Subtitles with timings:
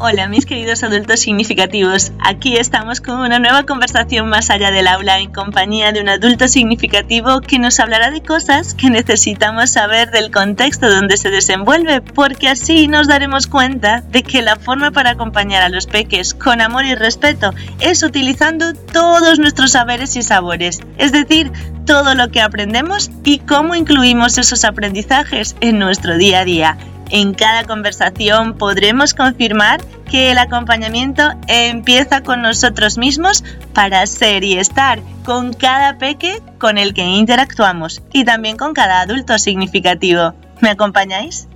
[0.00, 5.18] Hola mis queridos adultos significativos, aquí estamos con una nueva conversación más allá del aula
[5.18, 10.30] en compañía de un adulto significativo que nos hablará de cosas que necesitamos saber del
[10.30, 15.64] contexto donde se desenvuelve, porque así nos daremos cuenta de que la forma para acompañar
[15.64, 21.10] a los peques con amor y respeto es utilizando todos nuestros saberes y sabores, es
[21.10, 21.50] decir,
[21.86, 26.78] todo lo que aprendemos y cómo incluimos esos aprendizajes en nuestro día a día.
[27.10, 34.58] En cada conversación podremos confirmar que el acompañamiento empieza con nosotros mismos para ser y
[34.58, 40.34] estar con cada peque con el que interactuamos y también con cada adulto significativo.
[40.60, 41.48] ¿Me acompañáis?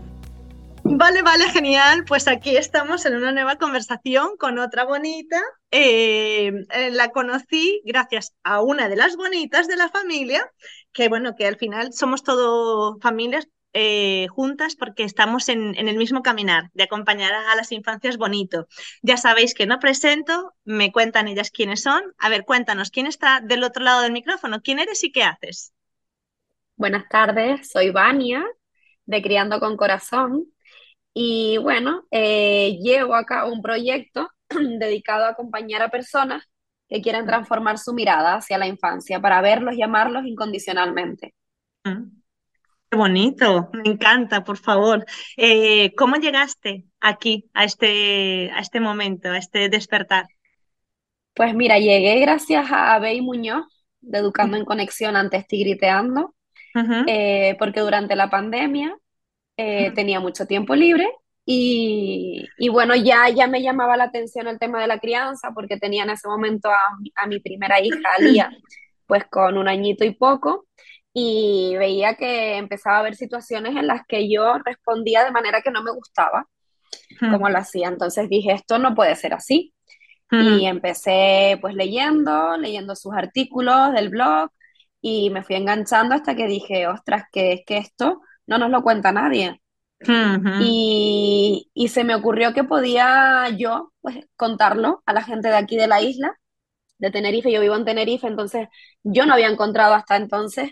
[0.84, 2.04] Vale, vale, genial.
[2.06, 5.40] Pues aquí estamos en una nueva conversación con otra bonita.
[5.70, 10.50] Eh, eh, la conocí gracias a una de las bonitas de la familia,
[10.92, 16.22] que bueno, que al final somos todo familias, eh, juntas porque estamos en, el mismo
[16.22, 18.66] caminar de acompañar a las infancias bonito.
[19.02, 22.02] Ya sabéis que no presento, me cuentan ellas quiénes son.
[22.18, 24.60] A ver, cuéntanos, ¿quién está del otro lado del micrófono?
[24.62, 25.72] ¿Quién eres y qué haces?
[26.76, 28.44] Buenas tardes, soy Vania
[29.04, 30.46] de Criando con Corazón
[31.14, 36.44] y bueno, eh, llevo acá un proyecto dedicado a acompañar a personas
[36.88, 41.34] que quieran transformar su mirada hacia la infancia para verlos y amarlos incondicionalmente.
[41.84, 42.21] Mm.
[42.92, 45.06] Qué bonito, me encanta, por favor.
[45.38, 50.26] Eh, ¿Cómo llegaste aquí, a este, a este momento, a este despertar?
[51.32, 53.64] Pues mira, llegué gracias a Bey Muñoz,
[54.02, 56.34] de Educando en Conexión, antes Tigriteando,
[57.06, 58.94] eh, porque durante la pandemia
[59.56, 61.10] eh, tenía mucho tiempo libre
[61.46, 66.02] y, bueno, ya, ya me llamaba la atención el tema de la crianza, porque tenía
[66.02, 68.50] en ese momento a, a mi primera hija, Lía,
[69.06, 70.66] pues con un añito y poco
[71.14, 75.70] y veía que empezaba a haber situaciones en las que yo respondía de manera que
[75.70, 76.46] no me gustaba,
[77.20, 77.88] como lo hacía.
[77.88, 79.74] Entonces dije, esto no puede ser así.
[80.30, 84.50] Y empecé pues leyendo, leyendo sus artículos del blog
[85.02, 88.82] y me fui enganchando hasta que dije, ostras, que es que esto no nos lo
[88.82, 89.60] cuenta nadie.
[90.60, 95.76] y, y, se me ocurrió que podía yo pues, contarlo a la gente de aquí
[95.76, 96.34] de la isla,
[96.98, 97.52] de Tenerife.
[97.52, 98.68] Yo vivo en Tenerife, entonces
[99.02, 100.70] yo no había encontrado hasta entonces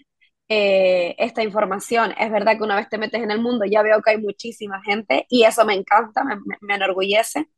[0.52, 2.12] eh, esta información.
[2.18, 4.82] Es verdad que una vez te metes en el mundo ya veo que hay muchísima
[4.82, 7.48] gente y eso me encanta, me, enorgullece.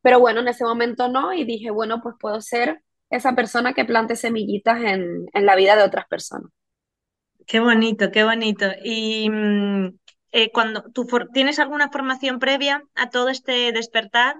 [0.00, 3.84] Pero bueno, en ese momento no y dije, bueno, pues puedo ser esa persona que
[3.84, 6.50] plante semillitas en, la vida de otras personas.
[7.46, 8.68] Qué bonito, qué bonito.
[8.82, 9.98] Y mm,
[10.32, 14.36] eh, cuando tú tienes alguna formación previa a todo este despertar,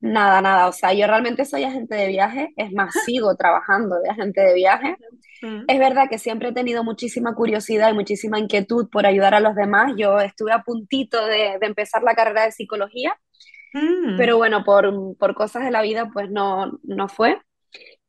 [0.00, 0.68] Nada, nada.
[0.68, 4.54] O sea, yo realmente soy agente de viaje, es más, sigo trabajando de agente de
[4.54, 4.96] viaje.
[5.42, 5.64] Mm.
[5.66, 9.54] Es verdad que siempre he tenido muchísima curiosidad y muchísima inquietud por ayudar a los
[9.54, 9.92] demás.
[9.96, 13.18] Yo estuve a puntito de, empezar la carrera de psicología,
[13.74, 14.16] mm.
[14.16, 17.40] pero bueno, por, por, cosas de la vida, pues no, no fue.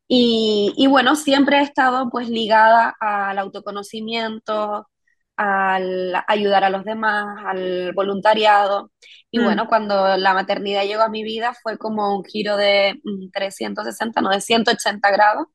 [0.07, 4.87] Y, y bueno, siempre he estado pues ligada al autoconocimiento,
[5.41, 8.91] al ayudar a los demás, al voluntariado.
[9.31, 9.43] Y mm.
[9.43, 12.99] bueno, cuando la maternidad llegó a mi vida fue como un giro de
[13.31, 15.47] 360, mm, no, de 180 grados.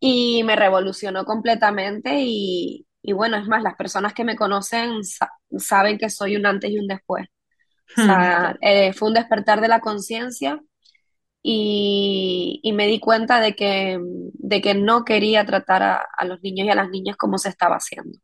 [0.00, 2.84] Y me revolucionó completamente y,
[3.14, 5.00] bueno, es más, las personas que me conocen
[5.56, 7.28] saben que soy un antes y un después.
[7.96, 10.60] O sea, eh, fue un despertar de la conciencia
[11.40, 14.00] y, me di cuenta de que,
[14.34, 17.48] de que no quería tratar a, a los niños y a las niñas como se
[17.48, 18.18] estaba haciendo.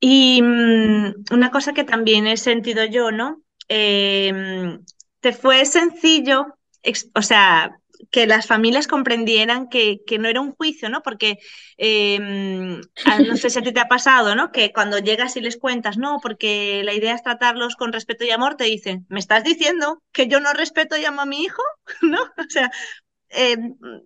[0.00, 3.42] Y mm, una cosa que también he sentido yo, ¿no?
[3.68, 4.84] Em,
[5.20, 6.46] te fue sencillo,
[7.14, 7.76] o sea,
[8.10, 11.02] que las familias comprendieran que, no era un juicio, ¿no?
[11.02, 11.38] Porque
[11.76, 12.80] em,
[13.26, 14.50] no sé si a ti te ha pasado, ¿no?
[14.50, 18.30] Que cuando llegas y les cuentas, no, porque la idea es tratarlos con respeto y
[18.30, 21.62] amor, te dicen, ¿me estás diciendo que yo no respeto y amo a mi hijo?
[22.02, 22.22] ¿No?
[22.22, 22.70] O sea,
[23.34, 23.56] eh,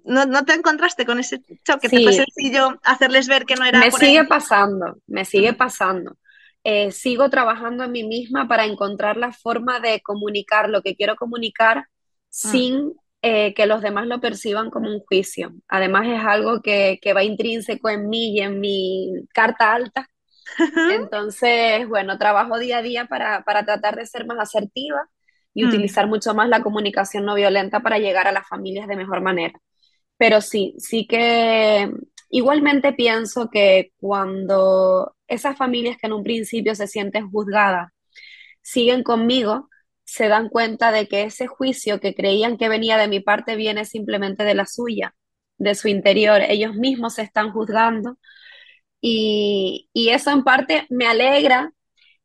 [0.04, 3.80] no, te encontraste con ese choque, te fue sencillo hacerles ver que no era.
[3.80, 6.16] Me sigue pasando, me sigue pasando.
[6.62, 11.16] Eh, sigo trabajando en mí misma para encontrar la forma de comunicar lo que quiero
[11.16, 11.86] comunicar ah.
[12.28, 15.54] sin eh, que los demás lo perciban como un juicio.
[15.68, 20.08] Además es algo que, que va intrínseco en mí y en mi carta alta.
[20.92, 25.08] Entonces, bueno, trabajo día a día para, para tratar de ser más asertiva
[25.56, 25.68] y mm.
[25.68, 29.58] utilizar mucho más la comunicación no violenta para llegar a las familias de mejor manera.
[30.18, 31.90] Pero sí, sí que
[32.30, 37.90] igualmente pienso que cuando esas familias que en un principio se sienten juzgadas
[38.62, 39.70] siguen conmigo,
[40.04, 43.84] se dan cuenta de que ese juicio que creían que venía de mi parte viene
[43.86, 45.14] simplemente de la suya,
[45.58, 46.42] de su interior.
[46.48, 48.18] Ellos mismos se están juzgando
[49.00, 51.72] y, y eso en parte me alegra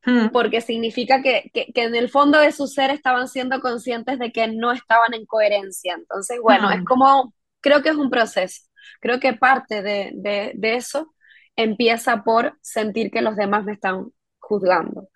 [0.03, 0.29] Hmm.
[0.31, 4.71] porque significa que, en el fondo de su ser estaban siendo conscientes de que no
[4.71, 5.93] estaban en coherencia.
[5.93, 6.85] Entonces, bueno, es hmm.
[6.85, 8.63] como, creo que es un proceso.
[8.99, 11.13] Creo que parte de, de, eso
[11.55, 14.07] empieza por sentir que los demás me están
[14.39, 15.07] juzgando.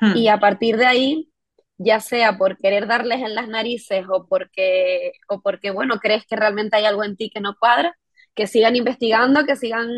[0.00, 0.14] Hmm.
[0.16, 1.30] Y a partir de ahí,
[1.78, 6.36] ya sea por querer darles en las narices o porque, o porque, bueno, crees que
[6.36, 7.96] realmente hay algo en ti que no cuadra,
[8.34, 9.88] que sigan investigando, que sigan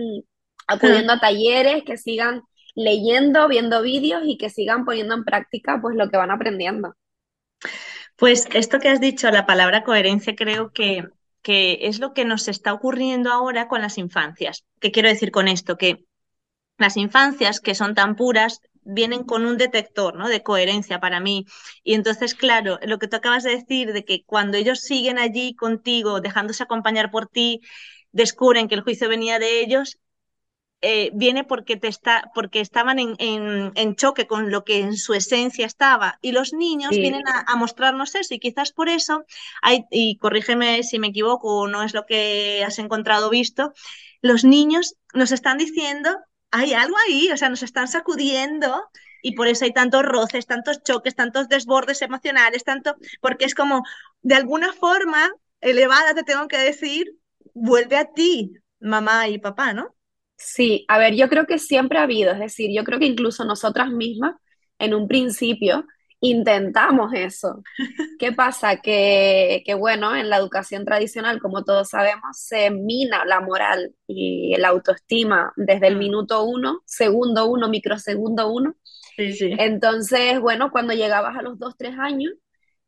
[0.68, 2.42] acudiendo a talleres, que sigan
[2.76, 6.94] leyendo, viendo vídeos y que sigan poniendo en práctica pues lo que van aprendiendo.
[8.16, 11.04] Pues esto que has dicho, la palabra coherencia, creo que,
[11.42, 14.64] que es lo que nos está ocurriendo ahora con las infancias.
[14.78, 15.76] ¿Qué quiero decir con esto?
[15.76, 16.04] Que
[16.78, 20.28] las infancias que son tan puras vienen con un detector ¿no?
[20.28, 21.46] de coherencia para mí.
[21.82, 25.54] Y entonces, claro, lo que tú acabas de decir, de que cuando ellos siguen allí
[25.54, 27.62] contigo, dejándose acompañar por ti,
[28.12, 29.98] descubren que el juicio venía de ellos,
[30.82, 35.14] eh, viene porque, te está, porque estaban en, en, choque con lo que en su
[35.14, 36.18] esencia estaba.
[36.20, 38.34] Y los niños vienen a, mostrarnos eso.
[38.34, 39.24] Y quizás por eso,
[39.62, 43.72] hay, y corrígeme si me equivoco o no es lo que has encontrado visto,
[44.20, 46.10] los niños nos están diciendo,
[46.50, 48.88] hay algo ahí, o sea, nos están sacudiendo.
[49.22, 53.82] Y por eso hay tantos roces, tantos choques, tantos desbordes emocionales, tanto, porque es como,
[54.22, 57.16] de alguna forma elevada, te tengo que decir,
[57.54, 59.95] vuelve a ti, mamá y papá, ¿no?
[60.36, 63.44] Sí, a ver, yo creo que siempre ha habido, es decir, yo creo que incluso
[63.44, 64.34] nosotras mismas
[64.78, 65.86] en un principio
[66.20, 67.62] intentamos eso.
[68.18, 68.76] ¿Qué pasa?
[68.80, 74.54] Que, que, bueno, en la educación tradicional, como todos sabemos, se mina la moral y
[74.58, 75.98] la autoestima desde el mm.
[75.98, 78.76] minuto uno, segundo uno, microsegundo uno.
[79.16, 79.50] Sí, sí.
[79.58, 82.32] Entonces, bueno, cuando llegabas a los dos, tres años,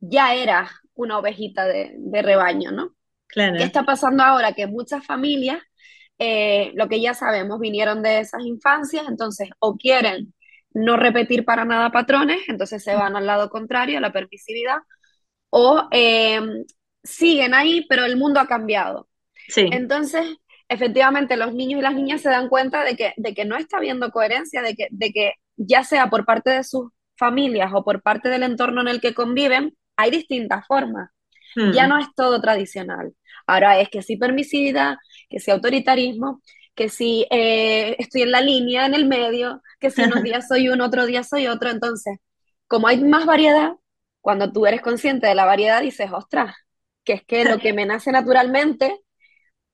[0.00, 2.94] ya eras una ovejita de, de rebaño, ¿no?
[3.26, 3.56] Claro.
[3.56, 4.52] ¿Qué está pasando ahora?
[4.52, 5.60] Que muchas familias
[6.18, 10.34] eh, lo que ya sabemos, vinieron de esas infancias, entonces o quieren
[10.72, 14.78] no repetir para nada patrones, entonces se van al lado contrario, a la permisividad,
[15.50, 16.64] o em,
[17.02, 19.08] siguen ahí, pero el mundo ha cambiado.
[19.56, 20.26] Entonces,
[20.68, 23.78] efectivamente, los niños y las niñas se dan cuenta de que, de que no está
[23.78, 28.02] habiendo coherencia, de que, de que ya sea por parte de sus familias o por
[28.02, 31.10] parte del entorno en el que conviven, hay distintas formas.
[31.56, 31.88] Ya hmm.
[31.88, 33.14] no es todo tradicional.
[33.46, 34.96] Ahora es que sí permisividad,
[35.28, 36.42] que sí autoritarismo,
[36.74, 40.68] que sí eh, estoy en la línea, en el medio, que si unos días soy
[40.68, 41.70] uno, otro día soy otro.
[41.70, 42.18] Entonces,
[42.66, 43.72] como hay más variedad,
[44.20, 46.54] cuando tú eres consciente de la variedad, dices, ostras,
[47.04, 49.00] que es que lo que me nace naturalmente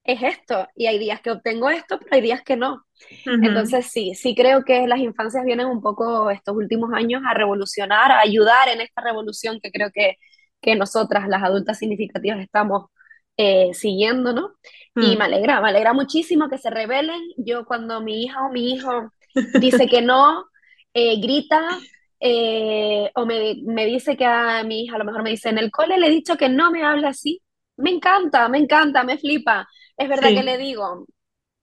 [0.05, 2.85] es esto, y hay días que obtengo esto, pero hay días que no.
[3.25, 8.13] Entonces sí, sí creo que las infancias vienen un poco estos últimos años a revolucionar,
[8.13, 10.17] a ayudar en esta revolución que creo que,
[10.61, 12.91] que nosotras, las adultas significativas, estamos
[13.37, 14.55] eh, siguiendo, ¿no?
[14.97, 15.19] Y mm.
[15.19, 17.21] me alegra, me alegra muchísimo que se rebelen.
[17.37, 19.11] Yo cuando mi hija o mi hijo
[19.61, 20.45] dice que no,
[20.93, 21.61] eh, grita
[22.21, 25.59] eh, o me, me, dice que a mi hija a lo mejor me dice, en
[25.59, 27.43] el cole le he dicho que no me hable así.
[27.77, 29.69] Me encanta, me encanta, me flipa.
[29.97, 31.07] Es verdad que le digo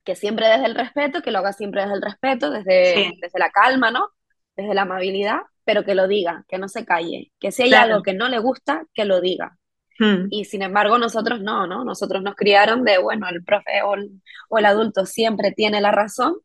[0.03, 3.49] que siempre desde el respeto, que lo haga siempre desde el respeto, desde, desde la
[3.49, 4.09] calma, ¿no?
[4.55, 8.01] Desde la amabilidad, pero que lo diga, que no se calle, que si hay algo
[8.03, 9.57] que no le gusta, que lo diga.
[10.01, 10.27] Hmm.
[10.31, 11.85] Y sin embargo, nosotros no, ¿no?
[11.85, 16.37] Nosotros nos criaron de, bueno, el profe o el, adulto siempre tiene la razón.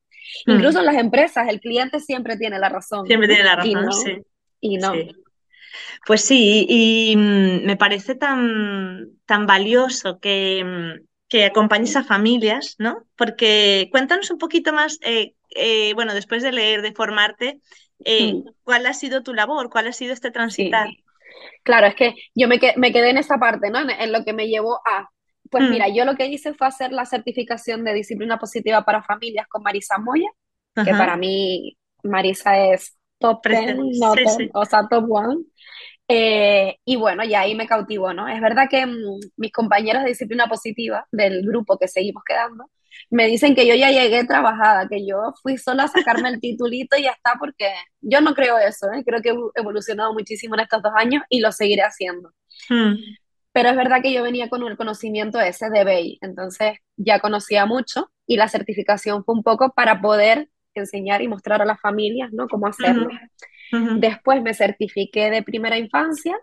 [0.44, 0.53] Hmm.
[0.53, 3.06] Incluso en las empresas, el cliente siempre tiene la razón.
[3.06, 4.19] Siempre tiene la razón, sí.
[4.61, 4.93] Y no.
[6.05, 12.76] Pues sí, y, mm, me parece tan, tan valioso que, mm, que acompañes a familias,
[12.78, 13.04] ¿no?
[13.16, 17.61] Porque cuéntanos un poquito más, eh, eh, bueno, después de leer, de formarte,
[18.04, 18.45] eh, hmm.
[18.64, 19.71] ¿cuál ha sido tu labor?
[19.71, 20.88] ¿Cuál ha sido este transitar?
[21.62, 23.78] Claro, es que yo me, me quedé en esa parte, ¿no?
[23.81, 25.09] En, lo que me llevó a,
[25.50, 25.71] pues mm.
[25.71, 29.62] mira, yo lo que hice fue hacer la certificación de disciplina positiva para familias con
[29.62, 30.28] Marisa Moya,
[30.75, 33.78] que para mí Marisa es top 10,
[34.52, 35.45] o sea, top one.
[36.09, 38.28] Eh, y bueno, ya ahí me cautivó, ¿no?
[38.28, 42.71] Es verdad que mm, mis compañeros de disciplina positiva del grupo que seguimos quedando,
[43.11, 46.97] me dicen que yo ya llegué trabajada, que yo fui sola a sacarme el titulito
[46.97, 49.05] y ya está, porque yo no creo eso, ¿eh?
[49.05, 52.33] creo que he evolucionado muchísimo en estos dos años y lo seguiré haciendo.
[52.69, 52.95] Hmm.
[53.53, 57.65] Pero es verdad que yo venía con el conocimiento ese de BEI, entonces ya conocía
[57.65, 62.33] mucho y la certificación fue un poco para poder enseñar y mostrar a las familias,
[62.33, 62.49] ¿no?
[62.49, 63.09] Cómo hacerlo.
[63.99, 66.38] Después me certifiqué de primera infancia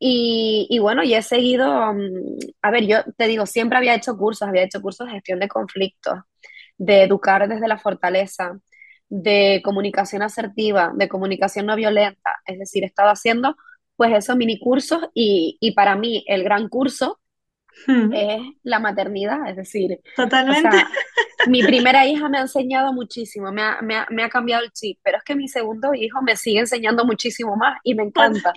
[0.00, 4.46] y, bueno, y he seguido, mm, a ver, yo te digo, siempre había hecho cursos,
[4.48, 6.20] había hecho cursos de gestión de conflictos,
[6.76, 8.58] de educar desde la fortaleza,
[9.08, 13.56] de comunicación asertiva, de comunicación no violenta, es decir, he estado haciendo
[13.96, 17.18] pues esos mini cursos y, para mí el gran curso
[17.88, 18.12] hmm.
[18.12, 20.68] es la maternidad, es decir, totalmente.
[21.48, 24.70] Mi primera hija me ha enseñado muchísimo, me ha, me, ha, me ha, cambiado el
[24.72, 28.52] chip, pero es que mi segundo hijo me sigue enseñando muchísimo más y me encanta.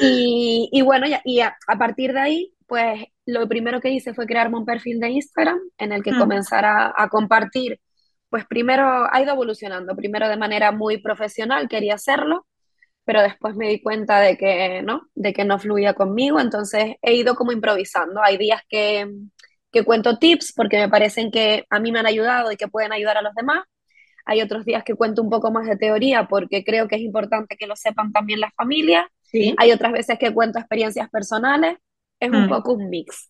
[0.00, 4.26] Y, y, bueno, y a, a, partir de ahí, pues lo primero que hice fue
[4.26, 6.18] crearme un perfil de Instagram en el que mm.
[6.18, 7.80] comenzara a, a compartir.
[8.28, 12.46] Pues primero ha ido evolucionando, primero de manera muy profesional, quería hacerlo,
[13.06, 17.14] pero después me di cuenta de que no, de que no fluía conmigo, entonces he
[17.14, 18.20] ido como improvisando.
[18.22, 19.08] Hay días que,
[19.70, 22.92] que cuento tips porque me parecen que a mí me han ayudado y que pueden
[22.92, 23.64] ayudar a los demás.
[24.24, 27.56] Hay otros días que cuento un poco más de teoría porque creo que es importante
[27.56, 29.06] que lo sepan también las familias.
[29.30, 29.54] Sí.
[29.58, 31.76] Hay otras veces que cuento experiencias personales.
[32.18, 32.48] Es un mm.
[32.48, 33.28] poco un mix.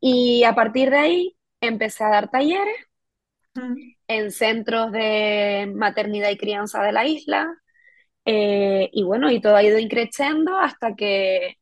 [0.00, 2.76] Y a partir de ahí empecé a dar talleres
[3.54, 3.74] mm.
[4.08, 7.48] en centros de maternidad y crianza de la isla,
[8.26, 11.58] eh, y bueno, y todo ha ido increciendo hasta que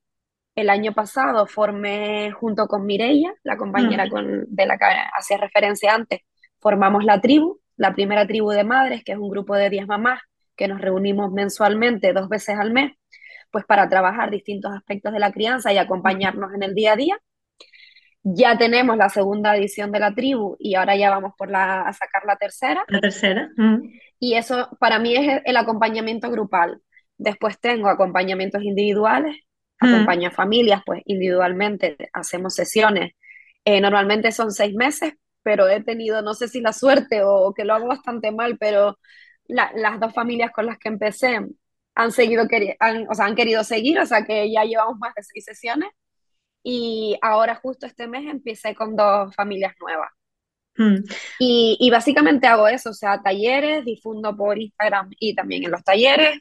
[0.55, 4.87] el año pasado formé junto con Mireia, la compañera con, de la que
[5.19, 6.21] hacía referencia antes,
[6.61, 10.21] formamos la tribu, la primera tribu de madres, que es un grupo de 10 mamás
[10.57, 12.93] que nos reunimos mensualmente dos veces al mes,
[13.55, 17.17] pues para trabajar distintos aspectos de la crianza y acompañarnos en el día a día.
[18.25, 21.93] Ya tenemos la segunda edición de la tribu y ahora ya vamos por la, a
[21.93, 22.83] sacar la tercera.
[22.89, 23.49] La tercera.
[24.19, 26.83] Y eso para mí es el acompañamiento grupal.
[27.17, 29.37] Después tengo acompañamientos individuales,
[29.79, 33.13] acompaño a familias, pues individualmente hacemos sesiones.
[33.65, 35.13] Eh, normalmente son seis meses,
[35.45, 38.99] pero he tenido, no sé si la suerte o que lo hago bastante mal, pero
[39.47, 41.39] las dos familias con las que empecé
[41.95, 42.45] han seguido,
[42.81, 45.91] han, o sea, han querido seguir, o sea que ya llevamos más de seis sesiones
[46.63, 50.11] y ahora justo este mes empecé con dos familias nuevas.
[50.77, 51.05] Hmm.
[51.39, 55.85] Y, y, básicamente hago eso, o sea, talleres, difundo por Instagram y también en los
[55.85, 56.41] talleres,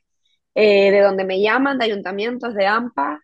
[0.56, 3.22] eh, de donde me llaman, de ayuntamientos, de AMPA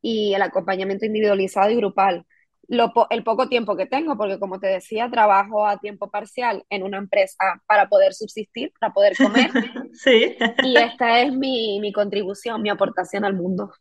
[0.00, 2.26] y el acompañamiento individualizado y grupal.
[2.68, 6.82] Lo, el poco tiempo que tengo, porque como te decía, trabajo a tiempo parcial en
[6.82, 9.50] una empresa para poder subsistir, para poder comer.
[9.92, 10.36] sí.
[10.64, 13.72] Y esta es mi, mi contribución, mi aportación al mundo.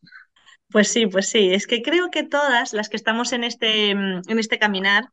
[0.69, 1.53] Pues sí, pues sí.
[1.53, 5.05] Es que creo que todas las que estamos en este, en este caminar,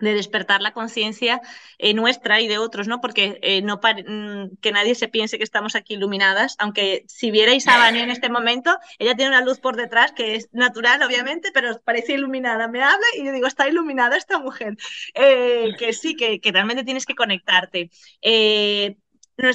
[0.00, 1.40] de despertar la conciencia
[1.78, 3.00] eh, nuestra y de otros, ¿no?
[3.00, 7.68] Porque eh, no mm, que nadie se piense que estamos aquí iluminadas, aunque si vierais
[7.68, 11.50] a Vani en este momento, ella tiene una luz por detrás que es natural, obviamente,
[11.52, 12.68] pero parece iluminada.
[12.68, 14.76] Me habla y yo digo, está iluminada esta mujer.
[15.14, 17.90] Eh, que sí, que, realmente tienes que conectarte.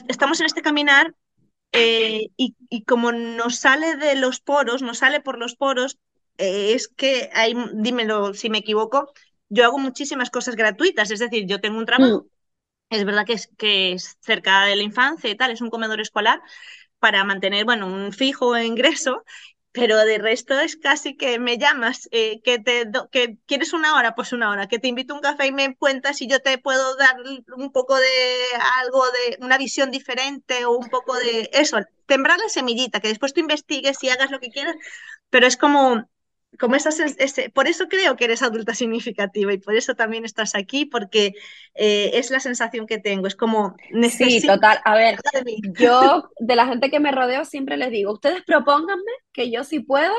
[0.07, 1.13] estamos en este caminar
[1.75, 5.97] eh, y, como nos sale de los poros, nos sale por los poros,
[6.37, 7.29] es que
[7.73, 9.13] dímelo si me equivoco,
[9.49, 12.93] yo hago muchísimas cosas gratuitas, es decir, yo tengo un trabajo, mm.
[12.95, 16.01] es verdad que es, que es cerca de la infancia y tal, es un comedor
[16.01, 16.41] escolar
[16.99, 19.23] para mantener, bueno, un fijo ingreso
[19.75, 24.15] pero de resto es casi que me llamas, eh, que, te que quieres una hora,
[24.15, 26.57] pues una hora, que te invito a un café y me cuentas y yo te
[26.57, 27.17] puedo dar
[27.57, 28.07] un poco de
[28.81, 33.33] algo, de una visión diferente o un poco de eso, tembrar la semillita, que después
[33.33, 34.75] tú investigues y hagas lo que quieras,
[35.29, 36.09] pero es como
[36.59, 40.55] como esas, ese, por eso creo que eres adulta significativa y por eso también estás
[40.55, 41.33] aquí, porque
[41.73, 43.75] eh, es la sensación que tengo, es como
[44.09, 45.19] Sí, total, a ver,
[45.77, 49.79] yo de la gente que me rodeo siempre les digo, ustedes propónganme que yo si
[49.79, 50.13] puedo,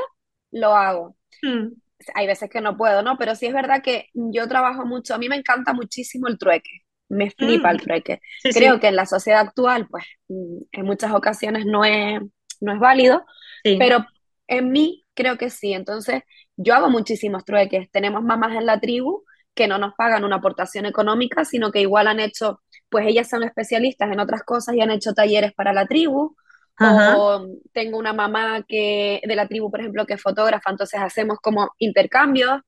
[0.51, 1.17] lo hago.
[1.43, 1.69] Hmm.
[2.15, 3.17] Hay veces que no puedo, ¿no?
[3.17, 6.83] Pero sí es verdad que yo trabajo mucho, a mí me encanta muchísimo el trueque,
[7.09, 7.81] me flipa el hmm.
[7.81, 8.21] trueque.
[8.43, 12.21] Creo que en la sociedad actual, pues en muchas ocasiones no es,
[12.61, 13.25] no es válido,
[13.63, 14.05] pero
[14.49, 15.73] en mí creo que sí.
[15.73, 16.23] Entonces,
[16.57, 17.91] yo hago muchísimos trueques.
[17.91, 22.09] Tenemos mamás en la tribu que no nos pagan una aportación económica, sino que igual
[22.09, 25.87] han hecho, pues ellas son especialistas en otras cosas y han hecho talleres para la
[25.87, 26.37] tribu.
[26.79, 31.39] O tengo una mamá que de la tribu, por ejemplo, que es fotógrafa, entonces hacemos
[31.41, 32.61] como intercambios.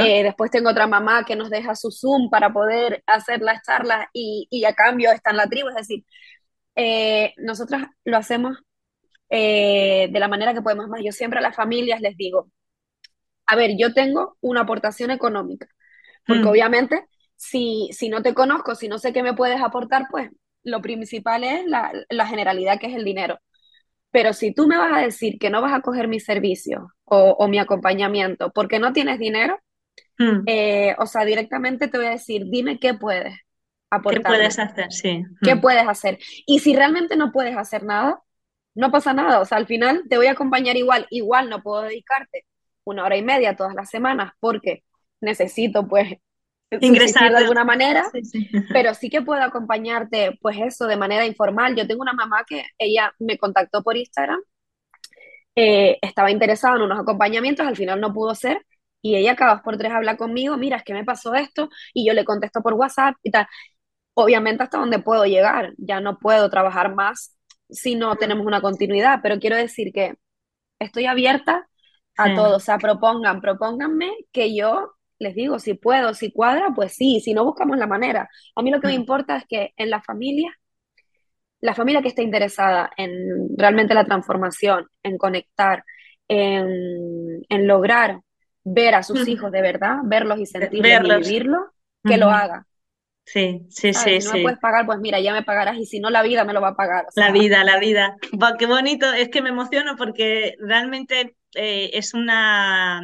[0.00, 4.06] Eh, después tengo otra mamá que nos deja su Zoom para poder hacer las charlas
[4.14, 5.68] y, y a cambio está en la tribu.
[5.68, 6.04] Es decir,
[6.76, 8.58] eh, nosotros lo hacemos
[9.28, 11.00] eh, de la manera que podemos más.
[11.04, 12.50] Yo siempre a las familias les digo,
[13.46, 15.68] a ver, yo tengo una aportación económica,
[16.26, 16.48] porque mm.
[16.48, 17.04] obviamente
[17.36, 20.30] si, si no te conozco, si no sé qué me puedes aportar, pues
[20.64, 23.38] lo principal es la, la generalidad que es el dinero.
[24.10, 27.36] Pero si tú me vas a decir que no vas a coger mi servicio o,
[27.38, 29.58] o mi acompañamiento porque no tienes dinero,
[30.18, 30.42] mm.
[30.46, 33.34] eh, o sea, directamente te voy a decir, dime qué puedes
[33.90, 34.22] aportar.
[34.22, 34.90] ¿Qué puedes hacer?
[34.90, 35.22] Sí.
[35.42, 35.60] ¿Qué mm.
[35.60, 36.18] puedes hacer?
[36.46, 38.20] Y si realmente no puedes hacer nada,
[38.76, 41.82] no pasa nada, o sea, al final te voy a acompañar igual, igual no puedo
[41.82, 42.44] dedicarte
[42.84, 44.84] una hora y media todas las semanas porque
[45.20, 46.14] necesito pues
[46.80, 48.04] ingresar de alguna manera,
[48.72, 51.74] pero sí que puedo acompañarte pues eso de manera informal.
[51.74, 54.40] Yo tengo una mamá que ella me contactó por Instagram,
[55.56, 58.64] eh, estaba interesada en unos acompañamientos, al final no pudo ser,
[59.00, 62.06] y ella cada dos por tres habla conmigo, mira, es que me pasó esto, y
[62.06, 63.46] yo le contesto por WhatsApp y tal.
[64.14, 67.35] Obviamente hasta donde puedo llegar, ya no puedo trabajar más
[67.68, 70.14] si no tenemos una continuidad, pero quiero decir que
[70.78, 71.68] estoy abierta
[72.18, 76.94] a todo, o sea, propongan, propónganme que yo les digo, si puedo, si cuadra, pues
[76.94, 78.28] sí, si no buscamos la manera.
[78.54, 80.54] A mí lo que me importa es que en la familia,
[81.60, 85.84] la familia que esté interesada en realmente la transformación, en conectar,
[86.28, 88.20] en, lograr
[88.64, 91.72] ver a sus hijos de verdad, verlos y sentirlos y vivirlo,
[92.04, 92.66] que lo haga.
[93.26, 94.20] Sí, sí, sí.
[94.20, 96.44] Si no me puedes pagar, pues mira, ya me pagarás y si no, la vida
[96.44, 97.06] me lo va a pagar.
[97.16, 98.16] La vida, la vida.
[98.56, 103.02] qué bonito, es que me emociono porque realmente eh, es una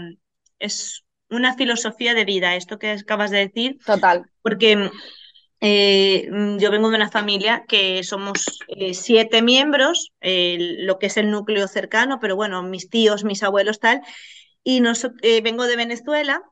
[0.60, 3.78] es una filosofía de vida, esto que acabas de decir.
[3.84, 4.24] Total.
[4.42, 4.90] Porque
[5.60, 11.32] eh, yo vengo de una familia que somos eh, siete miembros, lo que es el
[11.32, 14.02] núcleo cercano, pero bueno, mis tíos, mis abuelos, tal.
[14.62, 14.80] Y
[15.42, 16.42] vengo de Venezuela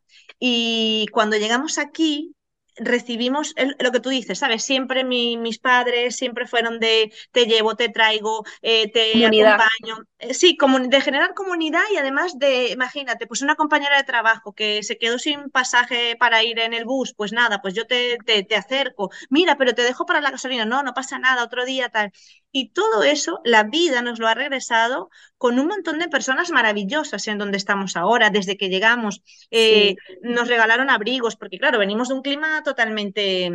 [0.41, 2.35] y cuando llegamos aquí,
[2.77, 4.65] recibimos lo que tú dices, ¿sabes?
[4.65, 10.07] Siempre mis padres siempre fueron de te llevo, te traigo, eh, te acompaño.
[10.23, 14.53] Eh, sí, como de generar comunidad y además de, imagínate, pues una compañera de trabajo
[14.53, 18.19] que se quedó sin pasaje para ir en el bus, pues nada, pues yo te,
[18.27, 19.11] te, te acerco.
[19.31, 20.67] Mira, pero te dejo para la gasolina.
[20.67, 22.13] No, no pasa nada, otro día tal.
[22.53, 25.09] Y todo eso, la vida nos lo ha regresado
[25.39, 29.23] con un montón de personas maravillosas en donde estamos ahora, desde que llegamos.
[29.51, 33.51] Eh, nos regalaron abrigos, porque claro, venimos de un clima totalmente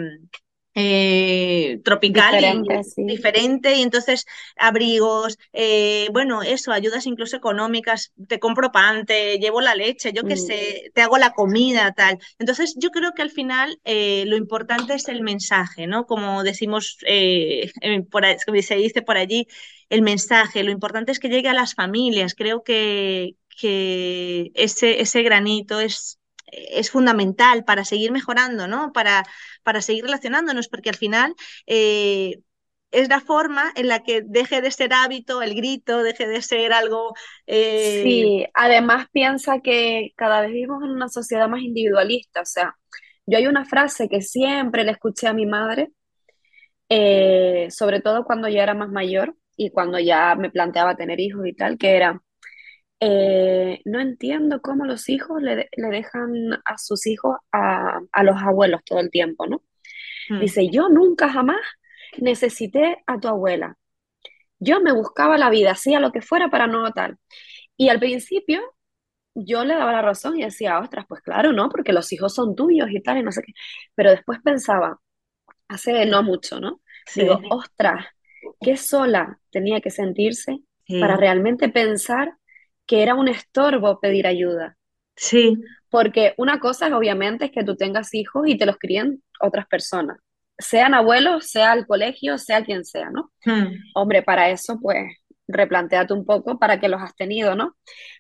[0.77, 2.36] eh, tropical
[2.98, 4.25] diferente, y, entonces
[4.58, 10.24] abrigos, eh, bueno, eso, ayudas incluso económicas, te compro pan, te llevo la leche, yo
[10.24, 10.38] qué mm.
[10.38, 12.20] sé, te hago la comida, tal.
[12.39, 16.05] Entonces yo creo que al final eh, lo importante es el mensaje, ¿no?
[16.05, 16.98] Como decimos,
[18.12, 18.25] por
[18.62, 19.48] se dice por allí,
[19.89, 25.24] el mensaje, lo importante es que llegue a las familias, creo que, que ese, ese
[25.24, 28.92] granito es es fundamental para seguir mejorando, ¿no?
[28.94, 29.24] Para,
[29.64, 31.36] para seguir relacionándonos, porque al final
[31.68, 32.40] eh,
[32.92, 36.74] es la forma en la que deje de ser hábito el grito, deje de ser
[36.74, 37.14] algo...
[37.46, 42.75] Eh, sí, además piensa que cada vez vivimos en una sociedad más individualista, o sea,
[43.25, 45.90] yo hay una frase que siempre le escuché a mi madre,
[46.90, 51.46] eh, sobre todo cuando yo era más mayor y cuando ya me planteaba tener hijos
[51.48, 52.22] y tal, que era,
[53.07, 59.00] eh, no entiendo cómo los hijos le, dejan a sus hijos a, los abuelos todo
[59.00, 59.61] el tiempo, ¿no?
[60.27, 60.39] Hmm.
[60.39, 61.61] Dice, yo nunca jamás
[62.18, 63.77] necesité a tu abuela.
[64.57, 67.18] Yo me buscaba la vida, hacía lo que fuera para no tal.
[67.77, 68.61] Y al principio
[69.35, 71.70] yo le daba la razón y decía, ostras, pues claro, ¿no?
[71.70, 73.53] Porque los hijos son tuyos y tal, y no sé qué.
[73.94, 75.00] Pero después pensaba,
[75.68, 76.81] hace no mucho, ¿no?
[77.13, 78.03] Digo, ostras,
[78.61, 80.57] qué sola tenía que sentirse
[81.00, 82.35] para realmente pensar
[82.85, 84.77] que era un estorbo pedir ayuda.
[85.15, 85.57] Sí.
[85.89, 90.17] Porque una cosa obviamente es que tú tengas hijos y te los críen otras personas,
[90.57, 93.31] sean abuelos, sea el colegio, sea quien sea, ¿no?
[93.45, 93.74] Hmm.
[93.93, 95.17] Hombre, para eso pues
[95.48, 97.75] replanteate un poco para que los has tenido, ¿no?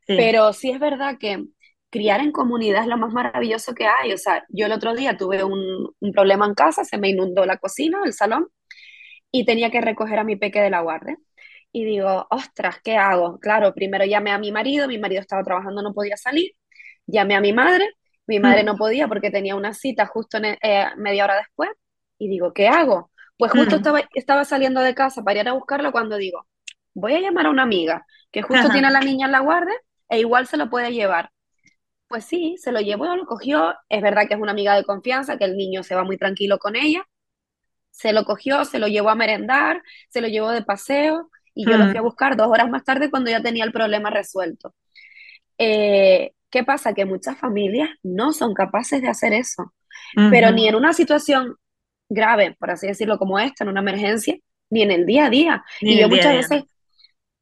[0.05, 1.43] Pero sí es verdad que
[1.89, 4.13] criar en comunidad es lo más maravilloso que hay.
[4.13, 7.45] O sea, yo el otro día tuve un, un problema en casa, se me inundó
[7.45, 8.47] la cocina, el salón,
[9.31, 11.17] y tenía que recoger a mi peque de la guardia
[11.75, 13.37] y digo, ostras, ¿qué hago?
[13.37, 16.53] Claro, primero llamé a mi marido, mi marido estaba trabajando, no podía salir,
[17.05, 17.89] llamé a mi madre,
[18.27, 18.65] mi madre mm.
[18.65, 21.69] no podía porque tenía una cita justo eh, media hora después,
[22.17, 23.11] y digo, ¿qué hago?
[23.37, 23.79] Pues justo mm.
[23.79, 26.47] estaba, estaba saliendo de casa para ir a buscarlo cuando digo,
[26.93, 29.75] voy a llamar a una amiga que justo tiene a la niña en la guardia
[30.07, 31.29] e igual se lo puede llevar.
[32.07, 33.75] Pues sí, se lo llevó, lo cogió.
[33.89, 36.57] Es verdad que es una amiga de confianza, que el niño se va muy tranquilo
[36.57, 37.05] con ella.
[37.91, 41.77] Se lo cogió, se lo llevó a merendar, se lo llevó de paseo y yo
[41.77, 44.75] lo fui a buscar dos horas más tarde cuando ya tenía el problema resuelto.
[45.57, 46.93] Eh, ¿Qué pasa?
[46.93, 49.73] Que muchas familias no son capaces de hacer eso,
[50.29, 51.55] pero ni en una situación
[52.09, 54.37] grave, por así decirlo, como esta, en una emergencia,
[54.69, 55.63] ni en el día a día.
[55.81, 56.63] y yo muchas veces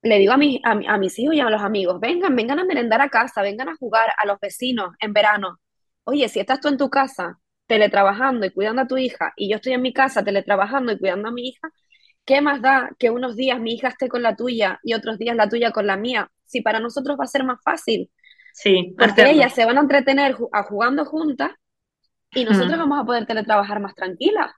[0.04, 3.02] le digo a, mi, a, mis hijos y a los amigos, vengan, vengan a merendar
[3.02, 5.60] a casa, vengan a jugar a los vecinos en verano.
[6.04, 9.56] Oye, si estás tú en tu casa teletrabajando y cuidando a tu hija, y yo
[9.56, 11.70] estoy en mi casa teletrabajando y cuidando a mi hija,
[12.26, 15.36] ¿qué más da que unos días mi hija esté con la tuya y otros días
[15.36, 16.32] la tuya con la mía?
[16.46, 18.10] Si para nosotros va a ser más fácil.
[18.54, 21.52] Sí, porque ellas se van a entretener a jugando juntas
[22.32, 24.52] y nosotros vamos a poder teletrabajar más tranquilas.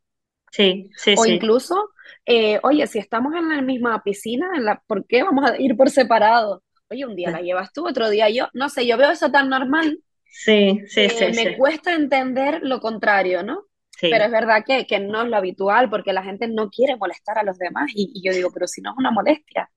[0.52, 1.90] Sí, sí, o incluso,
[2.26, 5.76] eh, oye, si estamos en la misma piscina, en la, ¿por qué vamos a ir
[5.76, 6.64] por separado?
[6.90, 8.48] Oye, un día la llevas tú, otro día yo.
[8.54, 10.00] No sé, yo veo eso tan normal.
[10.30, 11.26] Sí, sí, sí.
[11.36, 13.65] Me cuesta entender lo contrario, ¿no?
[14.02, 17.38] Pero es verdad que, que, no es lo habitual porque la gente no quiere molestar
[17.38, 19.70] a los demás y, yo digo, pero si no es una molestia.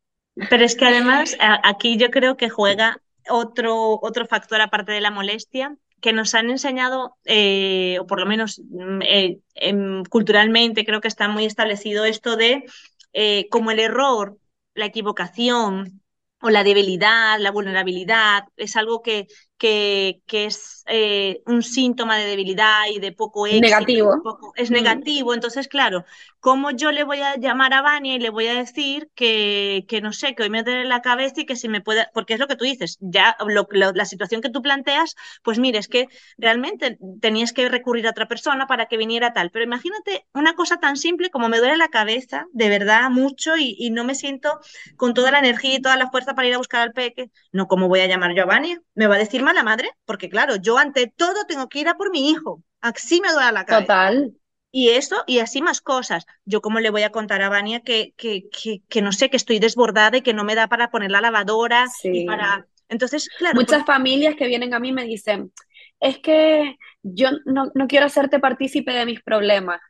[0.50, 5.10] Pero es que además aquí yo creo que juega otro, otro factor aparte de la
[5.10, 11.00] molestia que nos han enseñado, eh, o por lo menos mm, eh, em, culturalmente creo
[11.00, 12.64] que está muy establecido esto de
[13.12, 14.38] eh, como el error,
[14.74, 16.02] la equivocación
[16.40, 19.26] o la debilidad, la vulnerabilidad, es algo que,
[19.58, 23.66] que, es eh, un síntoma de debilidad y de poco éxito.
[23.66, 24.52] Negativo.
[24.56, 24.74] es mm.
[24.74, 25.34] negativo.
[25.34, 26.04] Entonces, claro,
[26.40, 30.00] ¿cómo yo le voy a llamar a Vania y le voy a decir que, que
[30.00, 32.40] no sé, que hoy me duele la cabeza y que si me puede, porque es
[32.40, 33.36] lo que tú dices, ya
[33.72, 38.28] la situación que tú planteas, pues mire, es que realmente tenías que recurrir a otra
[38.28, 39.50] persona para que viniera tal.
[39.50, 43.74] Pero imagínate una cosa tan simple como me duele la cabeza, de verdad, mucho, y,
[43.78, 44.60] y no me siento
[44.96, 47.30] con toda la energía y toda la fuerza para ir a buscar al peque.
[47.50, 48.80] No, ¿cómo voy a llamar yo a Vania?
[48.94, 51.94] Me va a decir la madre, porque claro, yo ante todo tengo que ir a
[51.94, 52.62] por mi hijo.
[52.80, 53.86] Así me duele la cabeza.
[53.86, 54.32] Total.
[54.70, 56.26] Y eso, y así más cosas.
[56.44, 58.48] Yo cómo le voy a contar a Vania que, que,
[58.88, 61.86] que, no sé, que estoy desbordada y que no me da para poner la lavadora
[62.04, 62.66] y para...
[62.90, 63.54] Entonces, claro.
[63.54, 65.52] Muchas pues familias que vienen a mí me dicen,
[66.00, 69.80] es que yo no, no quiero hacerte partícipe de mis problemas.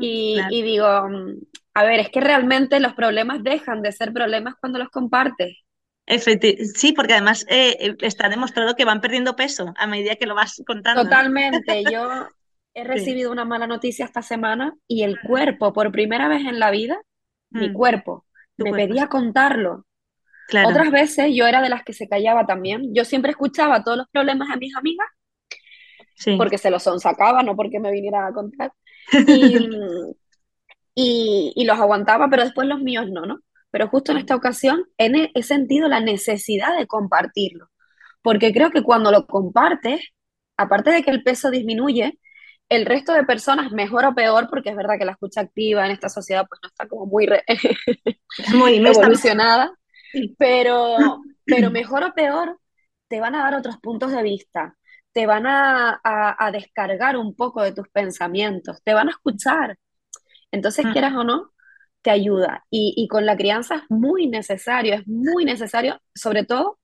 [0.00, 4.78] y, y, digo, a ver, es que realmente los problemas dejan de ser problemas cuando
[4.78, 5.58] los compartes
[6.18, 10.34] sí, porque además eh, eh, está demostrado que van perdiendo peso a medida que lo
[10.34, 11.04] vas contando.
[11.04, 11.84] Totalmente.
[11.92, 12.28] Yo
[12.74, 16.70] he recibido una mala noticia esta semana y el cuerpo, por primera vez en la
[16.70, 17.00] vida,
[17.50, 17.72] mi mm.
[17.72, 19.86] cuerpo, me pedía contarlo.
[20.66, 22.92] Otras veces yo era de las que se callaba también.
[22.92, 25.06] Yo siempre escuchaba todos los problemas de mis amigas
[26.36, 28.72] porque se los sacaba, no porque me vinieran a contar.
[30.92, 33.38] Y, y, los aguantaba, pero después los míos no, ¿no?
[33.70, 37.68] Pero justo en esta ocasión he, sentido la necesidad de compartirlo,
[38.22, 40.00] porque creo que cuando lo compartes,
[40.56, 42.18] aparte de que el peso disminuye,
[42.68, 45.92] el resto de personas, mejor o peor, porque es verdad que la escucha activa en
[45.92, 47.28] esta sociedad pues no está como muy,
[48.54, 49.72] muy evolucionada,
[50.38, 50.96] pero,
[51.44, 52.58] pero mejor o peor,
[53.08, 54.76] te van a dar otros puntos de vista,
[55.12, 59.76] te van a, a descargar un poco de tus pensamientos, te van a escuchar.
[60.52, 60.92] Entonces, mm.
[60.92, 61.52] quieras o no,
[62.02, 62.64] te ayuda.
[62.70, 66.78] Y, con la crianza es muy necesario, es muy necesario, sobre todo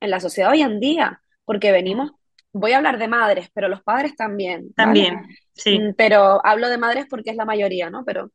[0.00, 2.12] en la sociedad hoy en día, porque venimos,
[2.52, 4.72] voy a hablar de madres, pero los padres también.
[4.74, 5.78] También, sí.
[5.78, 8.04] Mm, pero hablo de madres porque es la mayoría, ¿no?
[8.04, 8.30] Pero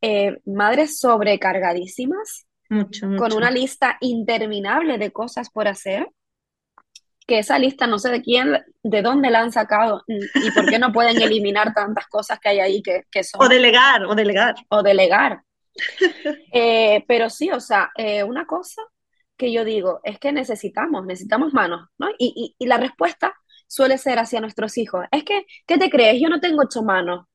[0.00, 6.08] eh, madres sobrecargadísimas, mucho, con una lista interminable de cosas por hacer,
[7.26, 10.78] que esa lista no sé de quién, de dónde la han sacado y por qué
[10.78, 13.42] no pueden eliminar tantas cosas que hay ahí que, que son...
[13.42, 14.56] O delegar, o delegar.
[14.68, 15.42] O delegar.
[16.52, 18.80] Eh, pero sí, o sea, eh, una cosa
[19.36, 22.08] que yo digo es que necesitamos, necesitamos manos, ¿no?
[22.18, 23.34] Y, la respuesta
[23.66, 25.04] suele ser hacia nuestros hijos.
[25.10, 26.20] Es que, ¿qué te crees?
[26.20, 27.26] Yo no tengo ocho manos,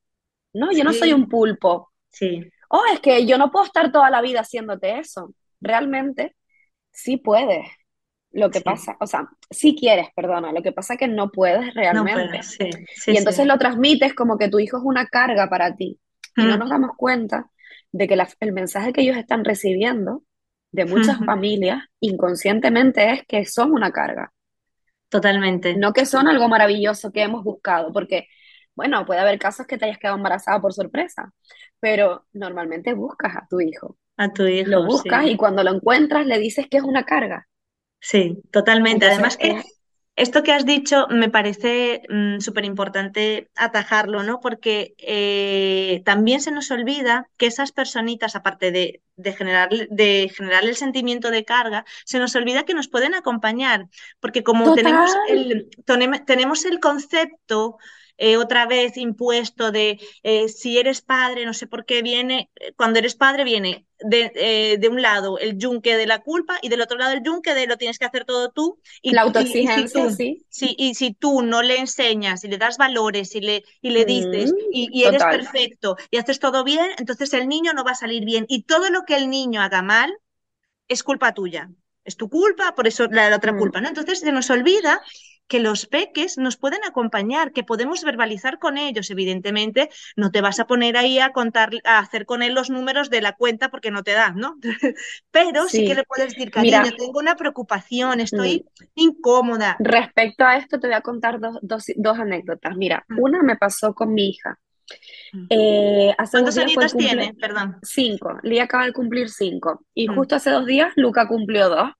[0.54, 0.72] ¿no?
[0.72, 1.92] Yo no soy un pulpo.
[2.10, 2.48] Sí.
[2.70, 5.34] Oh, es que yo no puedo estar toda la vida haciéndote eso.
[5.60, 6.36] Realmente,
[6.90, 7.66] sí puedes.
[8.32, 11.74] Lo que pasa, o sea, sí quieres, perdona, lo que pasa es que no puedes
[11.74, 12.40] realmente.
[13.08, 15.98] y entonces lo transmites como que tu hijo es una carga para ti.
[16.36, 16.58] Y no mm.
[16.60, 17.50] nos damos cuenta
[17.92, 20.22] de que el mensaje que ellos están recibiendo
[20.72, 24.32] de muchas familias inconscientemente es que son una carga.
[25.08, 25.76] Totalmente.
[25.76, 28.28] No que son algo maravilloso que hemos buscado, porque,
[28.76, 31.32] bueno, puede haber casos que te hayas quedado embarazada por sorpresa,
[31.80, 33.96] pero normalmente buscas a tu hijo.
[34.16, 34.70] A tu hijo.
[34.70, 37.48] Lo buscas y cuando lo encuentras le dices que es una carga.
[38.00, 39.06] Sí, totalmente.
[39.06, 39.60] Además que
[40.20, 44.40] esto que has dicho me parece mm, súper importante atajarlo, ¿no?
[44.40, 49.00] Porque eh, también se nos olvida que esas personitas, aparte de,
[49.32, 53.86] generar, de generar el sentimiento de carga, se nos olvida que nos pueden acompañar,
[54.20, 55.70] porque como tenemos el,
[56.26, 57.78] tenemos el concepto
[58.18, 62.98] eh, otra vez impuesto de eh, si eres padre, no sé por qué viene, cuando
[62.98, 66.98] eres padre viene de, de, un lado el yunque de la culpa y del otro
[66.98, 68.78] lado el yunque de lo tienes que hacer todo tú.
[69.02, 70.44] Y, la autoexigencia, sí.
[70.48, 70.74] sí.
[70.78, 74.52] Y si tú no le enseñas y le das valores y le, y le dices
[74.52, 78.24] mm, y, eres perfecto y haces todo bien, entonces el niño no va a salir
[78.24, 78.46] bien.
[78.48, 80.12] Y todo lo que el niño haga mal
[80.88, 81.70] es culpa tuya.
[82.04, 83.58] Es tu culpa, por eso la, otra mm.
[83.58, 83.88] culpa, ¿no?
[83.88, 85.02] Entonces se nos olvida
[85.50, 89.10] que los peques nos pueden acompañar, que podemos verbalizar con ellos.
[89.10, 93.10] Evidentemente, no te vas a poner ahí a contar, a hacer con él los números
[93.10, 94.58] de la cuenta porque no te da, ¿no?
[95.32, 98.84] Pero sí, que le puedes decir, cariño, tengo una preocupación, estoy mm.
[98.94, 99.76] incómoda.
[99.80, 101.58] Respecto a esto, te voy a contar dos,
[101.96, 102.76] dos, anécdotas.
[102.76, 103.18] Mira, mm.
[103.18, 104.56] una me pasó con mi hija.
[105.32, 105.46] Mm.
[105.50, 107.34] Eh, ¿Cuántos años tiene?
[107.34, 107.76] Perdón.
[107.82, 108.38] Cinco.
[108.44, 109.84] Lía acaba de cumplir cinco.
[109.94, 111.90] Y justo hace dos días, Luca cumplió dos.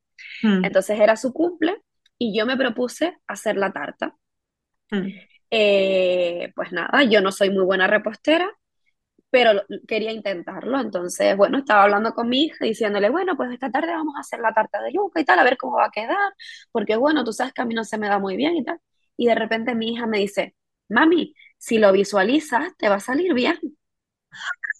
[0.43, 1.83] Entonces era su cumple
[2.21, 4.15] y yo me propuse hacer la tarta.
[4.91, 5.09] Mm.
[5.51, 8.47] Eh, pues nada, yo no soy muy buena repostera,
[9.31, 10.79] pero quería intentarlo.
[10.81, 14.41] Entonces, bueno, estaba hablando con mi hija diciéndole, bueno, pues esta tarde vamos a hacer
[14.41, 16.35] la tarta de yuca y tal, a ver cómo va a quedar,
[16.73, 18.79] porque bueno, tú sabes que a mí no se me da muy bien y tal.
[19.17, 20.57] y de repente mi hija me dice,
[20.89, 23.59] mami, si lo visualizas, te va a salir bien.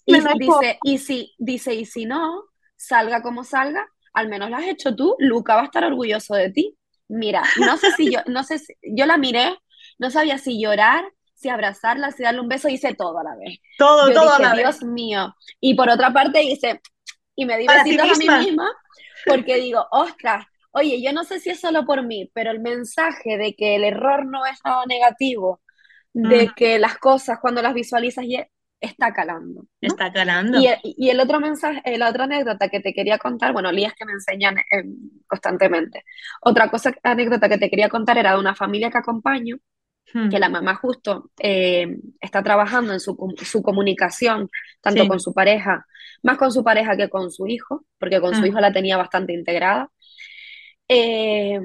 [0.05, 4.67] Y dice, y si, dice, y si no, salga como salga, al menos lo has
[4.67, 6.77] hecho tú, Luca va a estar orgulloso de ti.
[7.11, 9.57] Mira, no sé si yo, no sé si, yo la miré,
[9.99, 11.03] no sabía si llorar,
[11.35, 13.59] si abrazarla, si darle un beso, hice todo a la vez.
[13.77, 15.35] Todo, todo a la Dios mío.
[15.59, 16.81] Y por otra parte hice,
[17.35, 18.71] y me di besitos a mí misma,
[19.25, 23.37] porque digo, ostras, oye, yo no sé si es solo por mí, pero el mensaje
[23.37, 25.61] de que el error no es nada negativo,
[26.13, 26.53] de mm.
[26.55, 28.25] que las cosas cuando las visualizas
[28.81, 29.65] está calando.
[29.79, 30.59] Está calando.
[30.59, 34.13] Y, el otro mensaje, la otra anécdota que te quería contar, bueno, lías que me
[34.13, 34.95] enseñan em,
[35.27, 36.03] constantemente.
[36.41, 39.57] Otra cosa, anécdota que te quería contar era de una familia que acompaño,
[40.13, 40.29] hmm.
[40.29, 44.49] que la mamá justo eh, está trabajando en su, su comunicación,
[44.81, 45.85] tanto con su pareja,
[46.23, 48.47] más con su pareja que con su hijo, porque con su hmm.
[48.47, 49.91] hijo la tenía bastante integrada.
[50.87, 51.59] Eh,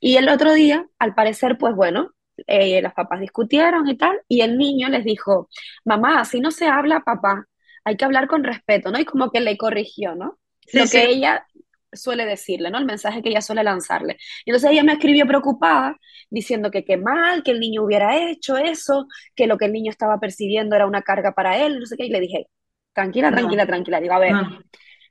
[0.00, 2.14] y el otro día, al parecer, pues bueno,
[2.46, 5.48] eh, las papás discutieron y tal, y el niño les dijo,
[5.84, 7.46] mamá, así no se habla, papá,
[7.84, 8.98] hay que hablar con respeto, ¿no?
[8.98, 10.38] Y como que le corrigió, ¿no?
[10.72, 11.46] Lo que ella
[11.92, 12.78] suele decirle, ¿no?
[12.78, 14.18] El mensaje que ella suele lanzarle.
[14.44, 15.96] Y entonces ella me escribió preocupada,
[16.28, 19.90] diciendo que qué mal, que el niño hubiera hecho eso, que lo que el niño
[19.90, 22.48] estaba percibiendo era una carga para él, no sé qué, y le dije,
[22.92, 24.34] tranquila, tranquila, tranquila, digo, a ver,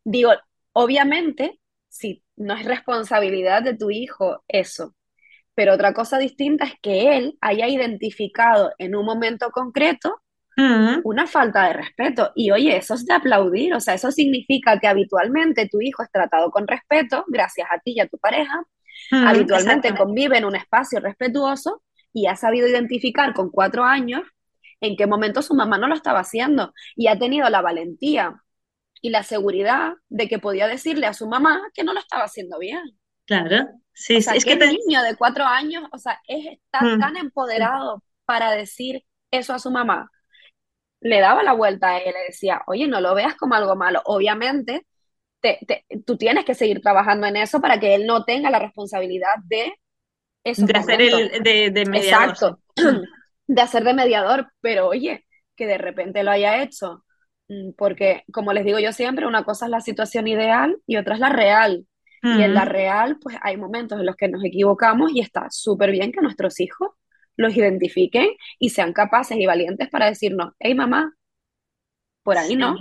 [0.04, 0.32] digo,
[0.74, 1.60] obviamente,
[1.90, 4.94] si no es responsabilidad de tu hijo eso,
[5.58, 10.22] pero otra cosa distinta es que él haya identificado en un momento concreto
[11.04, 12.32] una falta de respeto.
[12.36, 16.12] Y oye, eso es de aplaudir, o sea, eso significa que habitualmente tu hijo es
[16.12, 18.62] tratado con respeto, gracias a ti y a tu pareja,
[19.12, 21.82] habitualmente convive en un espacio respetuoso
[22.14, 24.22] y ha sabido identificar con cuatro años
[24.80, 28.44] en qué momento su mamá no lo estaba haciendo y ha tenido la valentía
[29.02, 32.60] y la seguridad de que podía decirle a su mamá que no lo estaba haciendo
[32.60, 32.84] bien.
[33.26, 37.00] Claro, sí, es que, el niño de cuatro años, o sea, es, está mm.
[37.00, 40.12] tan empoderado para decir eso a su mamá.
[41.00, 44.02] Le daba la vuelta a él, le decía, oye, no lo veas como algo malo.
[44.06, 44.86] Obviamente,
[45.42, 45.60] te,
[46.06, 49.74] tú tienes que seguir trabajando en eso para que él no tenga la responsabilidad de
[50.44, 50.66] eso.
[50.66, 52.30] De hacer el de, de mediador.
[52.30, 52.60] Exacto,
[53.48, 57.04] de hacer de mediador, pero oye, que de repente lo haya hecho.
[57.50, 61.16] Mm, porque, como les digo yo siempre, una cosa es la situación ideal y otra
[61.16, 61.86] es la real.
[62.24, 65.92] Y en la real, pues hay momentos en los que nos equivocamos y está súper
[65.92, 66.90] bien que nuestros hijos
[67.36, 71.14] los identifiquen y sean capaces y valientes para decirnos, hey mamá,
[72.24, 72.76] por ahí no.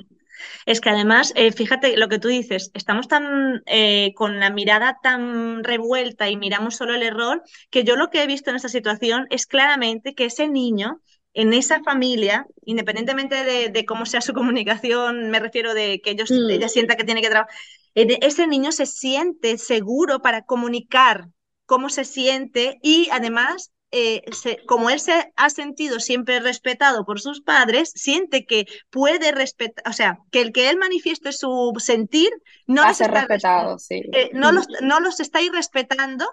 [0.67, 4.99] Es que además, eh, fíjate lo que tú dices, estamos tan eh, con la mirada
[5.03, 8.69] tan revuelta y miramos solo el error, que yo lo que he visto en esta
[8.69, 11.01] situación es claramente que ese niño
[11.37, 16.51] en esa familia, independientemente de, cómo sea su comunicación, me refiero de que ellos, mm.
[16.51, 17.55] ella sienta que tiene que trabajar,
[17.95, 21.29] ese niño se siente seguro para comunicar
[21.67, 24.23] cómo se siente y además, eh,
[24.67, 29.93] como él se ha sentido siempre respetado por sus padres, siente que puede respetar, o
[29.93, 32.31] sea, que el que él manifieste su sentir
[32.67, 34.03] no, los está, respetado, sí.
[34.15, 36.25] Eh, no, los, no los está respetando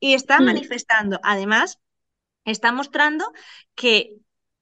[0.00, 0.44] y está mm.
[0.44, 1.20] manifestando.
[1.22, 1.78] Además,
[2.46, 3.30] está mostrando
[3.74, 4.14] que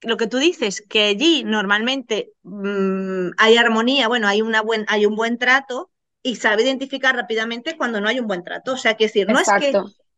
[0.05, 5.07] lo que tú dices, que allí normalmente mm, hay armonía, bueno, hay, una buen, hay
[5.07, 5.91] un buen trato
[6.23, 8.73] y sabe identificar rápidamente cuando no hay un buen trato.
[8.73, 9.73] O sea, que decir, no es que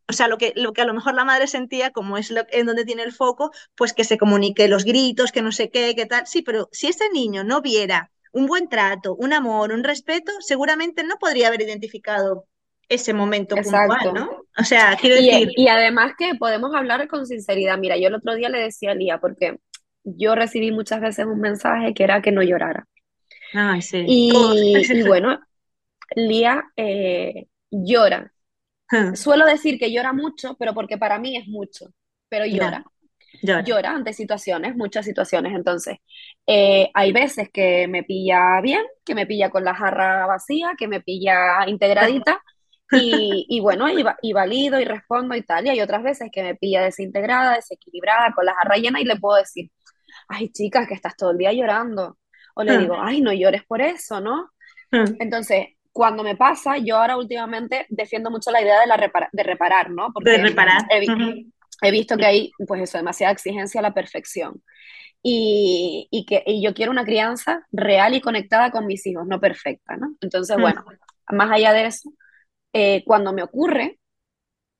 [0.08, 2.42] o sea, lo que, lo que a lo mejor la madre sentía, como es lo,
[2.50, 5.94] en donde tiene el foco, pues que se comunique los gritos, que no sé qué,
[5.96, 6.26] qué tal.
[6.26, 11.02] Sí, pero si ese niño no viera un buen trato, un amor, un respeto, seguramente
[11.02, 12.46] no podría haber identificado
[12.88, 14.42] ese momento puntual, ¿no?
[14.56, 15.48] O sea, quiero decir...
[15.56, 17.78] Y, además que podemos hablar con sinceridad.
[17.78, 19.58] Mira, yo el otro día le decía a Lía, porque
[20.06, 22.86] yo recibí muchas veces un mensaje que era que no llorara.
[23.52, 24.04] Ay, sí.
[24.06, 24.32] Y,
[25.06, 25.40] bueno,
[26.14, 28.32] Lía eh, llora.
[29.14, 31.86] Suelo decir que llora mucho, pero porque para mí es mucho,
[32.28, 32.84] pero llora.
[33.42, 33.90] Llora.
[33.90, 35.54] ante situaciones, muchas situaciones.
[35.54, 35.98] Entonces,
[36.46, 40.86] eh, hay veces que me pilla bien, que me pilla con la jarra vacía, que
[40.86, 42.40] me pilla integradita.
[42.92, 45.66] Y, y, bueno, y, y, valido y respondo y tal.
[45.66, 49.16] Y hay otras veces que me pilla desintegrada, desequilibrada, con la jarra llena y le
[49.16, 49.70] puedo decir,
[50.28, 52.18] ay, chicas, que estás todo el día llorando.
[52.54, 52.80] O le hmm.
[52.80, 54.50] digo, ay, no llores por eso, ¿no?
[54.90, 55.16] Hmm.
[55.18, 59.90] Entonces, cuando me pasa, yo ahora últimamente defiendo mucho la idea de, la de reparar,
[59.90, 60.12] ¿no?
[60.12, 60.82] Porque de reparar.
[61.82, 64.62] He, visto que hay, pues eso, demasiada exigencia a la perfección.
[65.22, 69.40] Y, y que y yo quiero una crianza real y conectada con mis hijos, no
[69.40, 70.14] perfecta, ¿no?
[70.20, 70.84] Entonces, bueno,
[71.30, 72.10] más allá de eso,
[72.72, 73.98] eh, cuando me ocurre,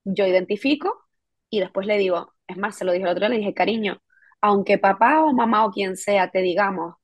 [0.03, 1.07] yo identifico
[1.49, 4.01] y después le digo, es más, se lo dije el otro día, le dije, cariño,
[4.41, 6.95] aunque papá o mamá o quien sea te digamos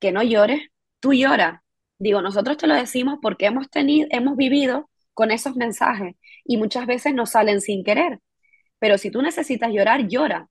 [0.00, 0.68] que no llores,
[1.00, 1.60] tú lloras.
[1.98, 6.86] Digo, nosotros te lo decimos porque hemos tenido, hemos vivido con esos mensajes y muchas
[6.86, 8.20] veces nos salen sin querer.
[8.78, 10.48] pero si tú necesitas llorar, llora.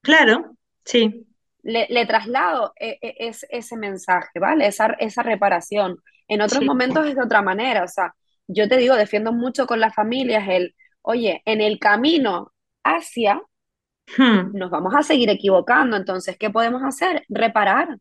[0.00, 1.26] Claro, sí.
[1.64, 4.66] Le, traslado e, e, ese mensaje, ¿vale?
[4.68, 5.98] Esa, esa reparación.
[6.28, 8.14] En otros momentos es de otra manera, o sea,
[8.46, 12.52] yo te digo, defiendo mucho con las familias el, oye, en el camino
[12.84, 13.42] hacia,
[14.16, 14.56] hmm.
[14.56, 17.24] nos vamos a seguir equivocando, entonces, ¿qué podemos hacer?
[17.28, 17.98] Reparar.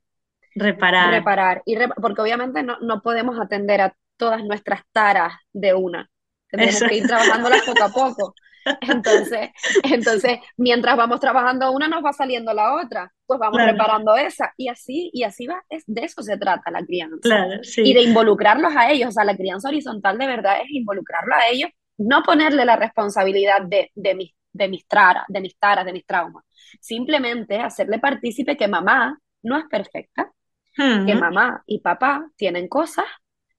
[0.55, 1.11] Reparar.
[1.11, 1.61] Reparar.
[1.65, 6.09] Y porque obviamente no, no podemos atender a todas nuestras taras de una.
[6.49, 8.35] Tenemos que ir trabajándolas poco a poco.
[8.81, 9.49] Entonces,
[9.83, 13.11] entonces, mientras vamos trabajando una, nos va saliendo la otra.
[13.25, 14.53] Pues vamos reparando esa.
[14.57, 15.63] Y así, y así va.
[15.69, 17.47] Es, de eso se trata la crianza.
[17.77, 19.09] Y de involucrarlos a ellos.
[19.09, 23.61] O sea, la crianza horizontal de verdad es involucrarlos a ellos, no ponerle la responsabilidad
[23.63, 26.43] de, de, mis, de mis taras, de mis taras, de mis traumas.
[26.79, 30.31] Simplemente hacerle partícipe que mamá no es perfecta,
[30.75, 33.05] que mamá y papá tienen cosas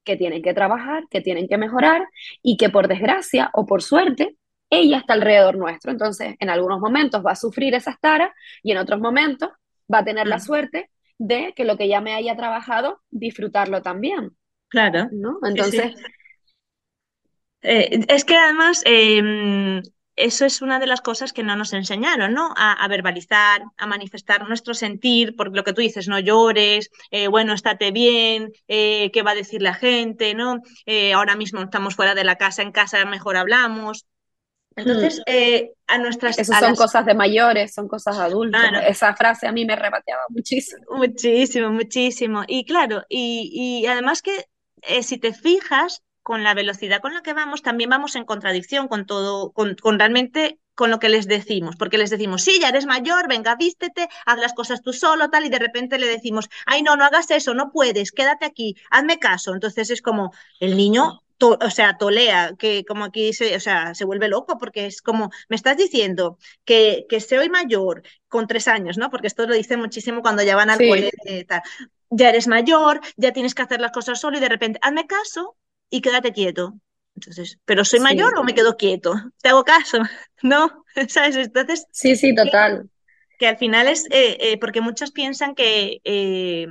[0.05, 2.09] que tienen que trabajar, que tienen que mejorar
[2.43, 4.37] y que por desgracia o por suerte
[4.71, 5.91] ella está alrededor nuestro.
[5.91, 8.31] Entonces, en algunos momentos va a sufrir esas taras
[8.63, 9.51] y en otros momentos
[9.93, 14.37] va a tener la suerte de que lo que ya me haya trabajado, disfrutarlo también.
[14.69, 15.09] Claro.
[15.13, 15.39] ¿No?
[15.45, 15.95] Entonces...
[17.65, 19.83] Eh, es que además em,
[20.17, 22.53] eso es una de las cosas que no nos enseñaron, ¿no?
[22.57, 27.55] A, verbalizar, a manifestar nuestro sentir, porque lo que tú dices, no llores, eh, bueno,
[27.55, 30.61] estate bien, eh, qué va a decir la gente, ¿no?
[30.85, 34.07] Eh, ahora mismo estamos fuera de la casa, en casa mejor hablamos.
[34.77, 35.71] Entonces, mm.
[35.87, 36.39] a nuestras...
[36.39, 38.71] Esas son cosas de mayores, son cosas adultas.
[38.87, 40.83] Esa frase a mí me rebateaba muchísimo.
[40.97, 42.43] Muchísimo, muchísimo.
[42.47, 44.47] Y claro, y, y además que
[45.03, 49.07] si te fijas, con la velocidad con la que vamos, también vamos en contradicción con
[49.07, 53.29] todo, con, realmente con lo que les decimos, porque les decimos, sí, ya eres mayor,
[53.29, 56.97] venga, vístete, haz las cosas tú solo, tal, y de repente le decimos, ay, no,
[56.97, 59.53] no hagas eso, no puedes, quédate aquí, hazme caso.
[59.53, 64.05] Entonces es como, el niño, o sea, tolea, que como aquí se, o sea, se
[64.05, 68.97] vuelve loco, porque es como, me estás diciendo que, que soy mayor con tres años,
[68.97, 69.11] ¿no?
[69.11, 71.63] Porque esto lo dice muchísimo cuando ya van al colegio, tal.
[72.11, 75.57] Ya eres mayor, ya tienes que hacer las cosas solo y de repente, hazme caso,
[75.93, 76.75] y quédate quieto.
[77.15, 79.15] Entonces, ¿pero soy mayor o me quedo quieto?
[79.43, 79.99] ¿Te hago caso?
[80.43, 80.85] ¿No?
[81.09, 81.37] ¿Sabes?
[81.37, 81.87] Entonces.
[81.93, 82.91] Sí, sí, total.
[83.39, 84.07] Que, al final es.
[84.07, 86.01] Eh, eh, porque muchos piensan que.
[86.05, 86.67] Eh,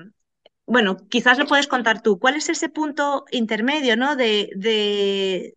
[0.65, 2.19] bueno, quizás lo puedes contar tú.
[2.19, 4.15] ¿Cuál es ese punto intermedio, ¿no?
[4.15, 5.53] De, de,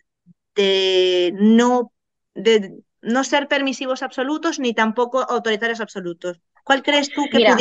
[0.54, 1.92] de no.
[2.34, 6.40] De no ser permisivos absolutos ni tampoco autoritarios absolutos.
[6.64, 7.58] ¿Cuál crees tú que pudiera...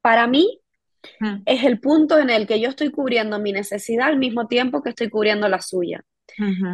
[0.00, 0.61] Para mí,
[1.46, 4.90] es el punto en el que yo estoy cubriendo mi necesidad al mismo tiempo que
[4.90, 6.04] estoy cubriendo la suya.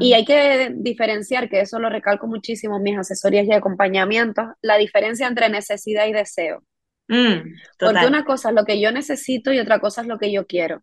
[0.00, 4.76] Y hay que diferenciar, que eso lo recalco muchísimo en mis asesorías y acompañamientos, la
[4.76, 6.62] diferencia entre necesidad y deseo.
[7.08, 10.30] Mm, Porque una cosa es lo que yo necesito y otra cosa es lo que
[10.30, 10.82] yo quiero.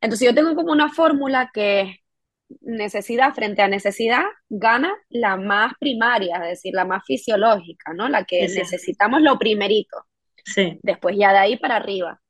[0.00, 2.00] Entonces yo tengo como una fórmula que
[2.60, 8.08] necesidad frente a necesidad gana la más primaria, es decir, la más fisiológica, ¿no?
[8.08, 10.06] La que necesitamos lo primerito.
[10.44, 10.78] Sí.
[10.82, 12.20] Después ya de ahí para arriba.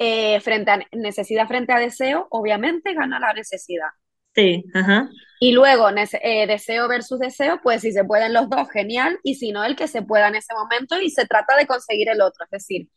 [0.00, 3.88] Eh, frente a necesidad frente a deseo, obviamente gana la necesidad.
[4.32, 5.08] Sí, ajá.
[5.40, 9.50] Y luego, eh, deseo versus deseo, pues si se pueden los dos, genial, y si
[9.50, 12.44] no, el que se pueda en ese momento y se trata de conseguir el otro.
[12.44, 12.88] Es decir,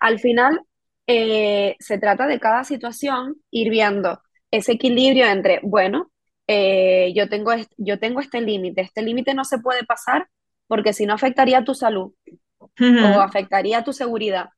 [0.00, 0.60] al final
[1.06, 6.10] eh, se trata de cada situación ir viendo ese equilibrio entre, bueno,
[6.48, 10.28] yo, tengo yo tengo este límite, este límite no se puede pasar
[10.66, 12.12] porque si no afectaría tu salud
[12.58, 14.50] o afectaría tu seguridad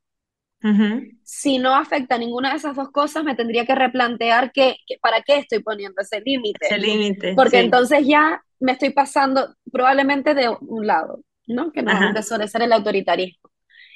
[1.25, 5.39] si no afecta ninguna de esas dos cosas, me tendría que replantear que, para qué
[5.39, 6.67] estoy poniendo ese límite.
[6.67, 7.35] Ese límite.
[7.35, 11.73] Porque entonces ya me estoy pasando probablemente de un lado, ¿no?
[11.73, 13.51] Que no suele ser el autoritarismo.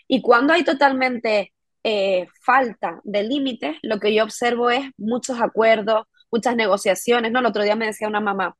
[0.06, 1.52] Y cuando hay totalmente
[1.84, 7.40] eh, falta de límites, lo que yo observo es muchos acuerdos, muchas negociaciones, ¿no?
[7.40, 8.56] El otro día me decía una mamá,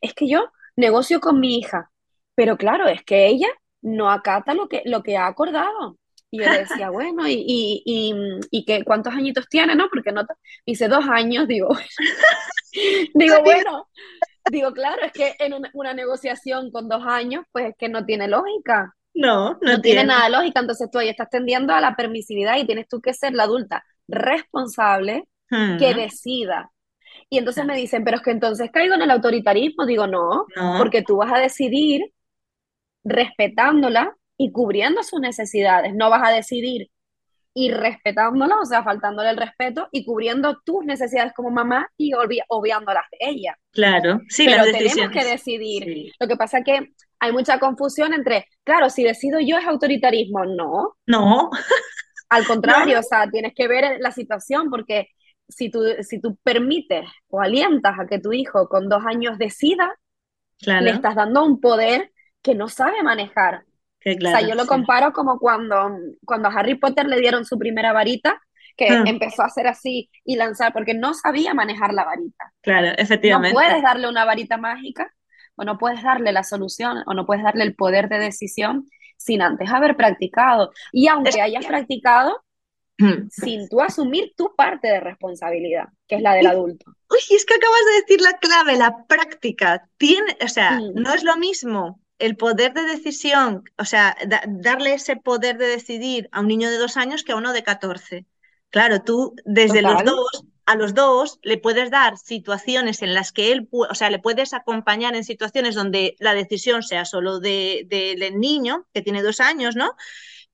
[0.00, 1.90] es que yo negocio con mi hija,
[2.34, 3.48] pero claro, es que ella
[3.80, 5.98] no acata lo que, lo que ha acordado.
[6.30, 8.14] Y yo decía, bueno, ¿y, y,
[8.50, 9.88] y, que, cuántos añitos tiene, no?
[9.88, 10.22] Porque no,
[10.64, 11.68] hice dos años, digo,
[13.14, 13.88] digo, bueno,
[14.50, 18.28] digo, claro, es que en una, negociación con dos años, pues es que no tiene
[18.28, 18.94] lógica.
[19.14, 20.04] No, no, tiene.
[20.04, 23.34] nada lógica, entonces tú ahí estás tendiendo a la permisividad y tienes tú que ser
[23.34, 26.70] la adulta responsable que decida.
[27.30, 29.86] Y entonces me dicen, pero es que entonces caigo en el autoritarismo.
[29.86, 32.02] Digo, no, porque tú vas a decidir
[33.02, 35.94] respetándola y cubriendo sus necesidades.
[35.94, 36.88] No vas a decidir
[37.54, 42.12] y respetándola, o sea, faltándole el respeto y cubriendo tus necesidades como mamá y
[42.48, 43.58] obviándolas de ella.
[43.72, 46.12] Claro, sí, pero tenemos que decidir.
[46.20, 50.44] Lo que pasa es que hay mucha confusión entre, claro, si decido yo es autoritarismo,
[50.44, 50.94] no.
[51.06, 51.50] No.
[52.28, 55.08] Al contrario, o sea, tienes que ver la situación porque
[55.48, 59.98] si tú, si tú permites o alientas a que tu hijo con dos años decida,
[60.60, 62.12] le estás dando un poder
[62.42, 63.64] que no sabe manejar.
[64.16, 65.90] O sea, yo lo comparo como cuando,
[66.24, 68.40] cuando a Harry Potter le dieron su primera varita,
[68.76, 69.06] que hmm.
[69.08, 72.52] empezó a hacer así y lanzar, porque no sabía manejar la varita.
[72.62, 73.54] Claro, efectivamente.
[73.54, 75.12] No puedes darle una varita mágica,
[75.56, 79.42] o no puedes darle la solución, o no puedes darle el poder de decisión sin
[79.42, 80.70] antes haber practicado.
[80.92, 82.44] Y aunque hayas practicado,
[83.30, 86.92] sin tú asumir tu parte de responsabilidad, que es la del adulto.
[87.10, 89.88] Uy, es que acabas de decir la clave, la práctica.
[89.96, 94.16] Tiene, o sea, no es lo mismo el poder de decisión, o sea,
[94.48, 97.62] darle ese poder de decidir a un niño de dos años que a uno de
[97.62, 98.26] 14.
[98.70, 103.52] Claro, tú desde los dos, a los dos le puedes dar situaciones en las que
[103.52, 108.32] él, o sea, le puedes acompañar en situaciones donde la decisión sea solo del de,
[108.36, 109.92] niño, que tiene dos años, ¿no?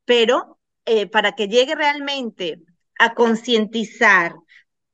[0.04, 2.60] Pero eh, para que llegue realmente
[2.98, 4.34] a concientizar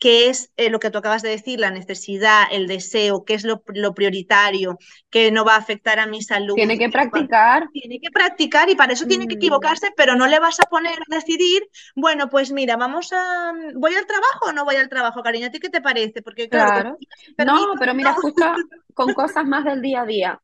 [0.00, 3.44] qué es eh, lo que tú acabas de decir, la necesidad, el deseo, qué es
[3.44, 3.62] lo,
[3.94, 4.78] prioritario,
[5.10, 6.54] que no va a afectar a mi salud.
[6.54, 7.68] Tiene que practicar.
[7.70, 9.38] Tiene que practicar y para eso tiene que mm.
[9.38, 11.62] equivocarse, pero no le vas a poner a decidir,
[11.94, 15.48] bueno, pues mira, vamos a, ¿voy al trabajo o no voy al trabajo, cariño?
[15.48, 16.22] ¿A ti qué te parece?
[16.22, 16.96] Porque claro,
[17.44, 18.42] no, pero mira, justo
[18.94, 20.40] con cosas más del día a día.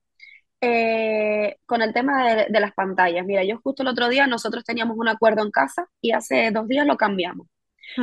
[0.60, 4.64] Eh, con el tema de, de las pantallas, mira, yo justo el otro día nosotros
[4.64, 7.46] teníamos un acuerdo en casa y hace dos días lo cambiamos.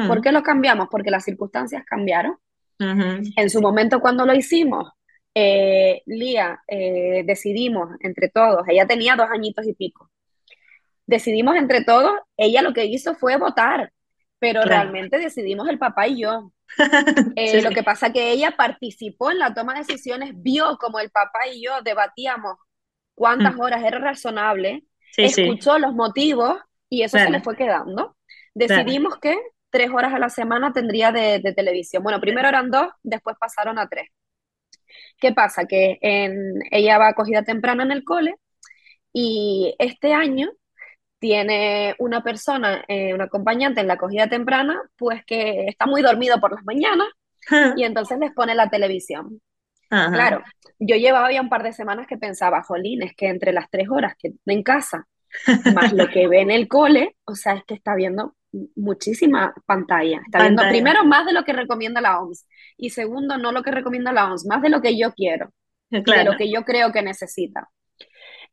[0.07, 0.87] ¿Por qué lo cambiamos?
[0.89, 2.37] Porque las circunstancias cambiaron.
[2.79, 4.91] En su momento cuando lo hicimos,
[5.35, 10.11] eh, Lía, eh, decidimos entre todos, ella tenía dos añitos y pico,
[11.05, 13.91] decidimos entre todos, ella lo que hizo fue votar,
[14.37, 16.51] pero realmente decidimos el papá y yo.
[17.35, 21.11] Eh, lo que pasa que ella participó en la toma de decisiones, vio como el
[21.11, 22.57] papá y yo debatíamos
[23.13, 23.59] cuántas mm.
[23.59, 24.83] horas era razonable,
[25.15, 26.59] escuchó los motivos
[26.89, 28.17] y eso se le fue quedando.
[28.55, 29.37] Decidimos que
[29.73, 32.03] tres horas a la semana tendría de, televisión.
[32.03, 34.07] Bueno, primero eran dos, después pasaron a tres.
[35.19, 35.65] ¿Qué pasa?
[35.65, 38.35] Que en, ella va acogida temprana en el cole
[39.11, 40.51] y este año
[41.17, 46.39] tiene una persona, eh, un acompañante en la acogida temprana, pues que está muy dormido
[46.39, 47.07] por las mañanas
[47.75, 49.41] y entonces les pone la televisión.
[49.89, 50.43] Claro,
[50.79, 53.89] yo llevaba ya un par de semanas que pensaba, jolín, es que entre las tres
[53.89, 55.07] horas que en casa,
[55.73, 58.35] más lo que ve en el cole, o sea, es que está viendo
[58.75, 60.21] muchísima pantalla.
[60.25, 62.47] Está viendo primero más de lo que recomienda la OMS
[62.77, 65.51] y segundo no lo que recomienda la OMS, más de lo que yo quiero,
[65.89, 67.69] de lo que yo creo que necesita.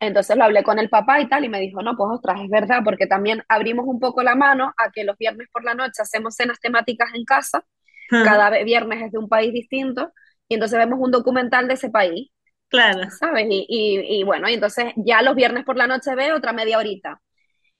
[0.01, 2.49] Entonces lo hablé con el papá y tal y me dijo, no, pues ostras, es
[2.49, 6.01] verdad, porque también abrimos un poco la mano a que los viernes por la noche
[6.01, 7.63] hacemos cenas temáticas en casa,
[8.09, 10.11] cada viernes es de un país distinto
[10.49, 12.31] y entonces vemos un documental de ese país.
[12.69, 13.09] Claro.
[13.11, 13.47] ¿Sabes?
[13.51, 16.79] Y, y, y bueno, y entonces ya los viernes por la noche veo otra media
[16.79, 17.21] horita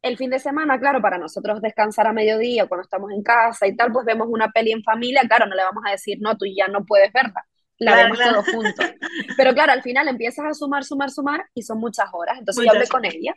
[0.03, 3.77] el fin de semana, claro, para nosotros descansar a mediodía cuando estamos en casa y
[3.77, 6.47] tal, pues vemos una peli en familia, claro, no le vamos a decir, no, tú
[6.47, 7.45] ya no puedes verla,
[7.79, 8.87] la vemos todos juntos.
[9.37, 12.39] Pero claro, al final empiezas a sumar, sumar, sumar y son muchas horas.
[12.39, 13.35] Entonces yo hablé con ella.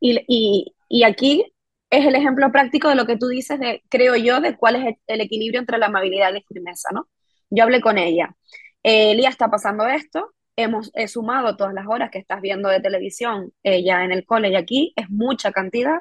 [0.00, 1.44] y, y, aquí
[1.90, 4.96] es el ejemplo práctico de lo que tú dices, de, creo yo, de cuál es
[5.06, 7.08] el, equilibrio entre la amabilidad y la firmeza, ¿no?
[7.50, 8.34] Yo hablé con ella.
[8.82, 13.52] Eh, Lía está pasando esto, hemos sumado todas las horas que estás viendo de televisión
[13.62, 16.00] eh, ya en el cole y aquí, es mucha cantidad,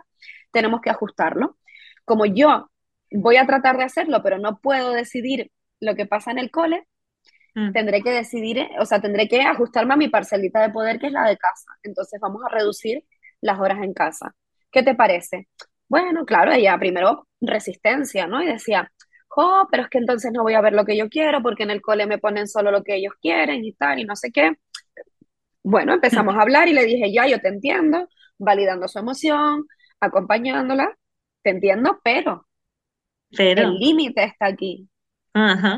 [0.51, 1.57] tenemos que ajustarlo.
[2.05, 2.71] Como yo
[3.11, 6.87] voy a tratar de hacerlo, pero no puedo decidir lo que pasa en el cole,
[7.53, 7.71] mm.
[7.71, 11.13] tendré que decidir, o sea, tendré que ajustarme a mi parcelita de poder, que es
[11.13, 11.71] la de casa.
[11.83, 13.03] Entonces vamos a reducir
[13.41, 14.33] las horas en casa.
[14.71, 15.47] ¿Qué te parece?
[15.87, 18.41] Bueno, claro, ella primero resistencia, ¿no?
[18.41, 18.91] Y decía,
[19.37, 21.69] oh, pero es que entonces no voy a ver lo que yo quiero porque en
[21.69, 24.53] el cole me ponen solo lo que ellos quieren y tal y no sé qué.
[25.63, 28.07] Bueno, empezamos a hablar y le dije, ya, yo te entiendo,
[28.37, 29.67] validando su emoción,
[29.99, 30.97] acompañándola,
[31.43, 32.47] te entiendo, pero,
[33.35, 33.61] pero.
[33.61, 34.89] el límite está aquí.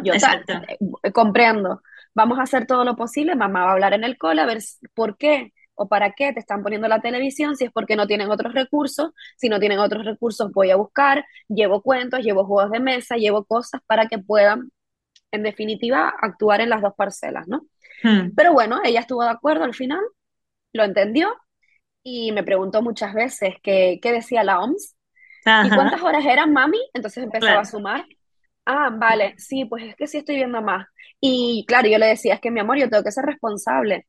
[0.03, 1.81] yo eh, comprendo.
[2.13, 4.59] Vamos a hacer todo lo posible, mamá va a hablar en el cole a ver
[4.93, 8.29] por qué o para qué te están poniendo la televisión, si es porque no tienen
[8.29, 12.81] otros recursos, si no tienen otros recursos voy a buscar, llevo cuentos, llevo juegos de
[12.81, 14.71] mesa, llevo cosas para que puedan,
[15.31, 17.61] en definitiva, actuar en las dos parcelas, ¿no?
[18.03, 18.31] Hmm.
[18.35, 20.01] Pero bueno, ella estuvo de acuerdo al final,
[20.73, 21.33] lo entendió
[22.03, 24.95] y me preguntó muchas veces qué, qué decía la OMS
[25.65, 28.05] y cuántas horas eran, mami, entonces empezaba a sumar.
[28.65, 30.85] Ah, vale, sí, pues es que sí estoy viendo más.
[31.21, 34.07] Y claro, yo le decía, es que mi amor, yo tengo que ser responsable.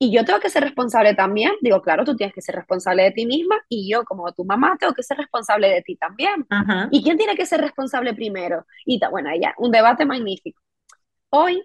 [0.00, 1.52] Y yo tengo que ser responsable también.
[1.60, 4.76] Digo, claro, tú tienes que ser responsable de ti misma y yo como tu mamá
[4.78, 6.46] tengo que ser responsable de ti también.
[6.92, 8.64] ¿Y quién tiene que ser responsable primero?
[8.86, 10.62] Y bueno, ella, un debate magnífico.
[11.30, 11.62] Hoy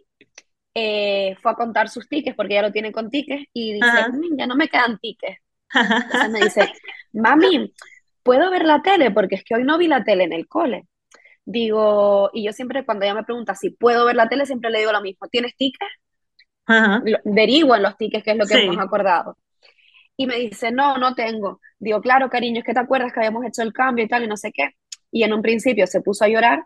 [0.74, 4.38] eh, fue a contar sus tickets porque ella lo tiene con tickets y dice, mm,
[4.38, 5.40] ya no me quedan tickets.
[5.74, 6.74] Entonces me dice,
[7.14, 7.72] mami,
[8.24, 9.12] ¿puedo ver la tele?
[9.12, 10.88] Porque es que hoy no vi la tele en el cole.
[11.46, 14.80] Digo, y yo siempre cuando ella me pregunta si puedo ver la tele, siempre le
[14.80, 15.92] digo lo mismo, ¿tienes tickets?
[17.24, 19.38] Derivo en los tickets, que es lo que hemos acordado.
[20.16, 21.60] Y me dice, no, no tengo.
[21.80, 24.28] Digo, claro, cariño, es que te acuerdas que habíamos hecho el cambio y tal, y
[24.28, 24.70] no sé qué.
[25.12, 26.66] Y en un principio se puso a llorar.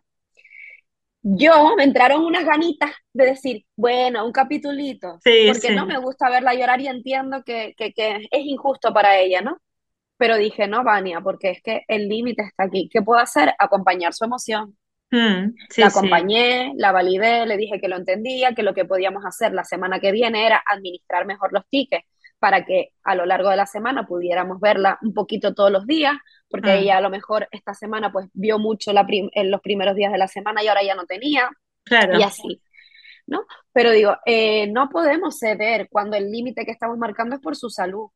[1.22, 6.54] Yo me entraron unas ganitas de decir, bueno, un capitulito, porque no me gusta verla
[6.54, 9.58] llorar y entiendo que, que, que es injusto para ella, ¿no?
[10.18, 12.90] Pero dije, no, Vania, porque es que el límite está aquí.
[12.92, 13.54] ¿Qué puedo hacer?
[13.60, 14.78] Acompañar su emoción.
[15.10, 19.54] Mm, la acompañé, la validé, le dije que lo entendía, que lo que podíamos hacer
[19.54, 22.06] la semana que viene era administrar mejor los tickets
[22.40, 26.14] para que a lo largo de la semana pudiéramos verla un poquito todos los días,
[26.50, 26.78] porque mm.
[26.78, 30.18] ella a lo mejor esta semana pues vio mucho la en los primeros días de
[30.18, 31.50] la semana y ahora ya no tenía,
[31.84, 32.20] claro.
[32.20, 32.62] y así.
[33.26, 33.46] ¿No?
[33.74, 37.70] Pero digo, eh, no podemos ceder cuando el límite que estamos marcando es por su
[37.70, 38.08] salud.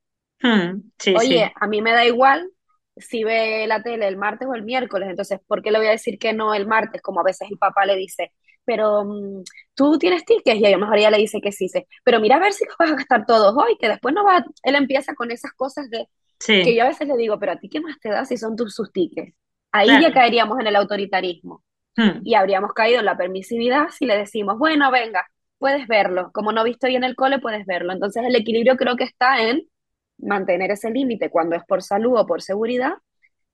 [0.42, 0.82] Mm,
[1.18, 2.50] Oye, a mí me da igual
[2.96, 5.92] si ve la tele el martes o el miércoles, entonces, ¿por qué le voy a
[5.92, 7.02] decir que no el martes?
[7.02, 8.32] Como a veces el papá le dice,
[8.66, 9.44] pero mm,
[9.76, 12.38] tú tienes tickets y a lo mejor ella le dice que sí, sí, pero mira
[12.38, 15.32] a ver si vas a gastar todos hoy, que después no va, él empieza con
[15.32, 16.08] esas cosas de
[16.46, 18.56] que yo a veces le digo, pero a ti qué más te da si son
[18.56, 19.34] tus sus tickets.
[19.72, 21.64] Ahí ya caeríamos en el autoritarismo
[21.96, 22.22] hmm.
[22.24, 25.26] y habríamos caído en la permisividad si le decimos, bueno, venga,
[25.60, 27.94] puedes verlo, como no visto hoy en el cole, puedes verlo.
[27.94, 29.62] Entonces el equilibrio creo que está en
[30.22, 32.93] mantener ese límite cuando es por salud o por seguridad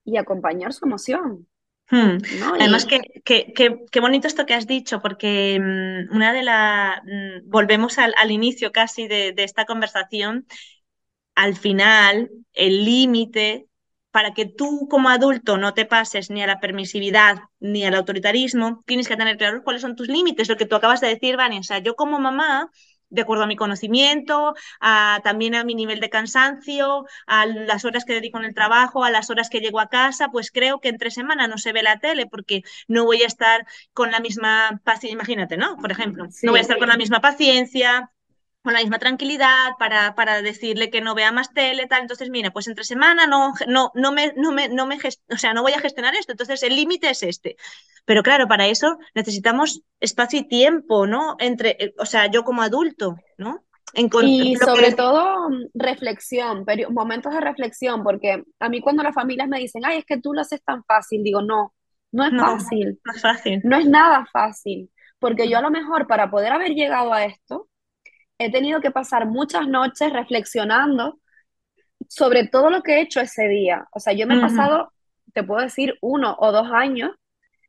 [0.04, 1.48] y acompañar su emoción.
[1.90, 2.18] Hmm.
[2.60, 8.32] Además, qué bonito esto que has dicho, porque mm, una de las, mm, volvemos al,
[8.32, 10.46] inicio casi de, esta conversación,
[11.36, 13.68] al final el límite
[14.12, 18.84] para que tú como adulto no te pases ni a la permisividad ni al autoritarismo,
[18.86, 21.60] tienes que tener claro cuáles son tus límites, lo que tú acabas de decir, Vania.
[21.60, 22.72] O sea, yo como mamá
[23.10, 28.06] de acuerdo a mi conocimiento, a, también a mi nivel de cansancio, a las horas
[28.06, 30.90] que dedico en el trabajo, a las horas que llego a casa, pues creo que
[30.90, 34.82] entre semana no se ve la tele porque no voy a estar con la misma
[34.84, 35.78] paciencia, imagínate, ¿no?
[35.78, 38.12] Por ejemplo, no voy a estar con la misma paciencia,
[38.68, 42.02] con la misma tranquilidad para, para decirle que no vea más tele, tal.
[42.02, 44.98] Entonces, mira, pues entre semana no, no, no me, no me, no me
[45.30, 46.34] o sea, no voy a gestionar esto.
[46.34, 47.56] Entonces, el límite es este.
[48.04, 51.38] Pero claro, para eso necesitamos espacio y tiempo, ¿no?
[51.40, 53.64] Entre, eh, o sea, yo como adulto, ¿no?
[53.94, 59.84] y sobre todo reflexión, momentos de reflexión, porque a mí cuando las familias me dicen,
[59.86, 61.74] ay, es que tú lo haces tan fácil, digo, no,
[62.12, 63.00] no es fácil.
[63.06, 63.62] No es fácil.
[63.64, 67.67] No es nada fácil, porque yo a lo mejor para poder haber llegado a esto,
[68.38, 71.20] he tenido que pasar muchas noches reflexionando
[72.08, 73.88] sobre todo lo que he hecho ese día.
[73.92, 74.94] O sea, yo me he pasado,
[75.34, 77.12] te puedo decir, uno o dos años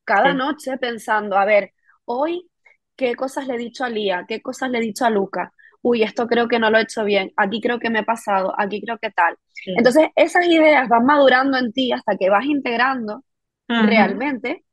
[0.05, 1.73] cada noche pensando, a ver,
[2.05, 2.49] hoy,
[2.97, 4.25] ¿qué cosas le he dicho a Lía?
[4.27, 5.53] ¿Qué cosas le he dicho a Luca?
[5.83, 8.55] Uy, esto creo que no lo he hecho bien, aquí creo que me he pasado,
[8.59, 9.37] aquí creo que tal.
[9.67, 13.23] Entonces, esas ideas van madurando en ti hasta que vas integrando
[13.69, 14.65] realmente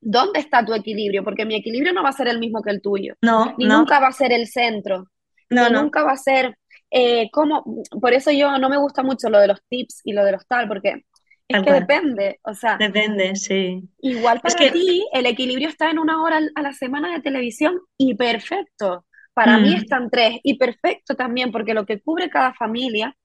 [0.00, 2.82] dónde está tu equilibrio, porque mi equilibrio no va a ser el mismo que el
[2.82, 3.14] tuyo.
[3.22, 5.06] No, ni nunca va a ser el centro
[5.50, 6.56] no, nunca va a ser
[6.90, 7.64] eh, como,
[8.00, 10.46] por eso yo no me gusta mucho lo de los tips y lo de los
[10.46, 11.04] tal, porque
[11.46, 12.76] es que depende, o sea.
[12.76, 13.82] Depende, sí.
[13.98, 18.14] Igual para ti, el equilibrio está en una hora a la semana de televisión y
[18.14, 19.04] perfecto.
[19.34, 19.76] Para mí mm.
[19.76, 23.16] están tres y perfecto también, porque lo que cubre cada familia,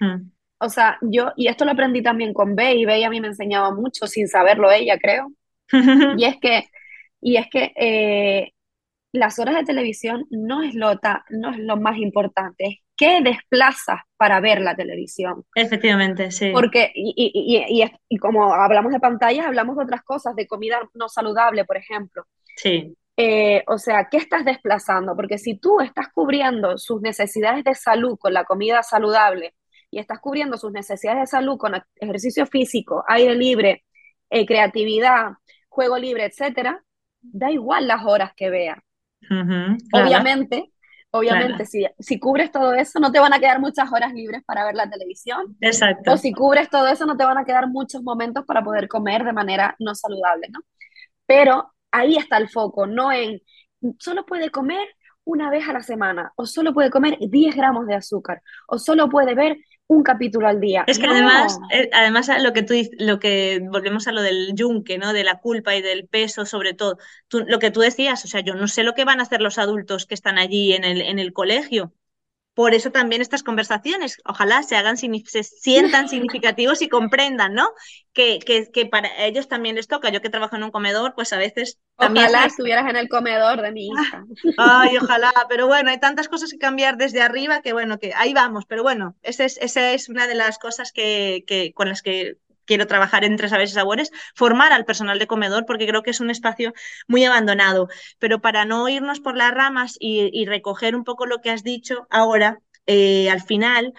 [0.00, 0.30] mm.
[0.60, 3.28] o sea, yo, y esto lo aprendí también con Bey, y Bey a mí me
[3.28, 5.30] enseñaba mucho sin saberlo ella, creo.
[6.18, 6.68] y es que,
[7.20, 8.52] y es que eh,
[9.18, 10.92] las horas de televisión no es lo,
[11.30, 15.44] no es lo más importante, es qué desplazas para ver la televisión.
[15.54, 16.50] Efectivamente, sí.
[16.52, 21.64] Porque, y, y, como hablamos de pantallas, hablamos de otras cosas, de comida no saludable,
[21.64, 22.24] por ejemplo.
[22.56, 22.96] Sí.
[23.16, 25.16] Eh, o sea, ¿qué estás desplazando?
[25.16, 29.54] Porque si tú estás cubriendo sus necesidades de salud con la comida saludable
[29.90, 33.84] y estás cubriendo sus necesidades de salud con ejercicio físico, aire libre,
[34.30, 35.32] eh, creatividad,
[35.68, 36.84] juego libre, etcétera,
[37.20, 38.50] da igual las horas que
[39.92, 40.72] Obviamente,
[41.10, 44.64] obviamente, si, si cubres todo eso, no te van a quedar muchas horas libres para
[44.64, 45.56] ver la televisión.
[45.60, 46.12] Exacto.
[46.12, 49.24] O si cubres todo eso, no te van a quedar muchos momentos para poder comer
[49.24, 50.60] de manera no saludable, ¿no?
[51.26, 53.40] Pero ahí está el foco, no en
[53.98, 54.86] solo puede comer
[55.24, 59.08] una vez a la semana, o solo puede comer 10 gramos de azúcar, o solo
[59.08, 59.58] puede ver
[59.88, 60.84] un capítulo al día.
[60.86, 64.98] Es que además, eh, además lo que tú lo que volvemos a lo del yunque,
[64.98, 65.12] ¿no?
[65.12, 66.98] De la culpa y del peso, sobre todo.
[67.32, 69.58] lo que tú decías, o sea, yo no sé lo que van a hacer los
[69.58, 71.92] adultos que están allí en el, en el colegio.
[72.58, 77.70] Por eso también estas conversaciones, ojalá se hagan, se sientan significativos y comprendan, ¿no?
[78.12, 80.08] Que, que, que, para ellos también les toca.
[80.08, 82.26] Yo que trabajo en un comedor, pues a veces también.
[82.26, 84.24] Ojalá estuvieras en el comedor de mi hija.
[84.58, 88.34] Ay, ojalá, pero bueno, hay tantas cosas que cambiar desde arriba que bueno, que ahí
[88.34, 88.64] vamos.
[88.66, 92.38] Pero bueno, esa es, esa es una de las cosas que, que con las que
[92.68, 96.20] quiero trabajar en tres y sabores, formar al personal de comedor, porque creo que es
[96.20, 96.72] un espacio
[97.08, 97.88] muy abandonado.
[98.20, 102.06] Pero para no irnos por las ramas y, recoger un poco lo que has dicho
[102.10, 103.92] ahora, eh, al final,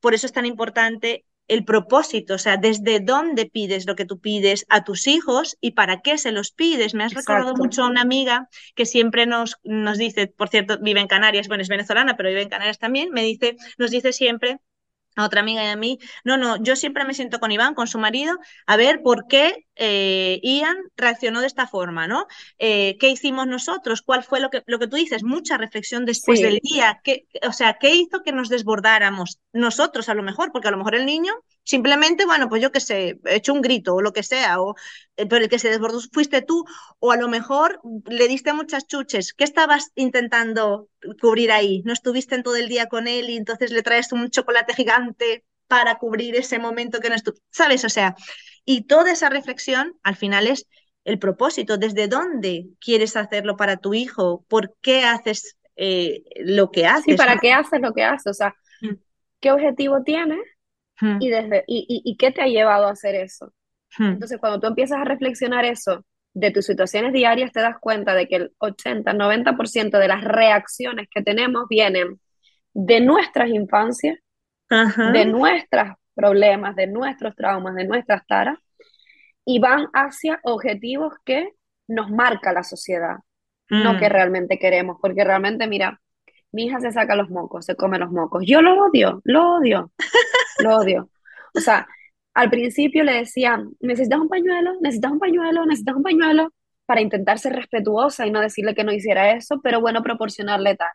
[0.00, 4.20] por eso es tan importante el propósito, o sea, desde dónde pides lo que tú
[4.20, 6.94] pides a tus hijos y para qué se los pides.
[6.94, 11.00] Me has recordado mucho a una amiga que siempre nos, nos dice, por cierto, vive
[11.00, 14.58] en Canarias, bueno, es venezolana, pero vive en Canarias también, me dice, nos dice siempre
[15.16, 17.86] a otra amiga y a mí, no, no, yo siempre me siento con Iván, con
[17.88, 22.26] su marido, a ver por qué eh, Ian reaccionó de esta forma, ¿no?
[22.58, 24.02] Eh, ¿Qué hicimos nosotros?
[24.02, 25.22] ¿Cuál fue lo que, lo que tú dices?
[25.22, 27.00] Mucha reflexión después del día.
[27.04, 30.52] ¿Qué, o sea, ¿qué hizo que nos desbordáramos nosotros a lo mejor?
[30.52, 31.32] Porque a lo mejor el niño
[31.68, 34.74] simplemente, bueno, pues yo qué sé, hecho un grito o lo que sea, o,
[35.16, 36.64] eh, pero el que se desbordó fuiste tú,
[36.98, 39.34] o a lo mejor le diste muchas chuches.
[39.34, 40.88] ¿Qué estabas intentando
[41.20, 41.82] cubrir ahí?
[41.84, 45.44] ¿No estuviste en todo el día con él y entonces le traes un chocolate gigante
[45.66, 47.36] para cubrir ese momento que no estuvo?
[47.50, 47.84] ¿Sabes?
[47.84, 48.16] O sea,
[48.70, 50.68] y toda esa reflexión al final es
[51.04, 56.86] el propósito, desde dónde quieres hacerlo para tu hijo, por qué haces eh, lo que
[56.86, 57.04] haces.
[57.06, 58.96] Sí, para qué haces lo que haces, o sea, mm.
[59.40, 60.40] ¿qué objetivo tienes?
[61.18, 63.54] Y, desde, y, y, qué te ha llevado a hacer eso?
[63.98, 66.04] Entonces, cuando tú empiezas a reflexionar eso
[66.34, 71.06] de tus situaciones diarias, te das cuenta de que el 80, 90% de las reacciones
[71.08, 72.20] que tenemos vienen
[72.74, 74.18] de nuestras infancias,
[74.68, 78.58] de nuestros problemas, de nuestros traumas, de nuestras taras,
[79.44, 81.52] y van hacia objetivos que
[81.86, 83.18] nos marca la sociedad,
[83.70, 83.98] no mm.
[83.98, 86.00] que realmente queremos, porque realmente, mira,
[86.50, 89.92] mi hija se saca los mocos, se come los mocos, yo lo odio, lo odio,
[90.58, 91.08] lo odio.
[91.54, 91.86] O sea,
[92.34, 96.52] al principio le decía, necesitas un pañuelo, necesitas un pañuelo, necesitas un pañuelo,
[96.88, 100.88] para intentar ser respetuosa y no decirle que no hiciera eso, pero bueno, proporcionarle tal.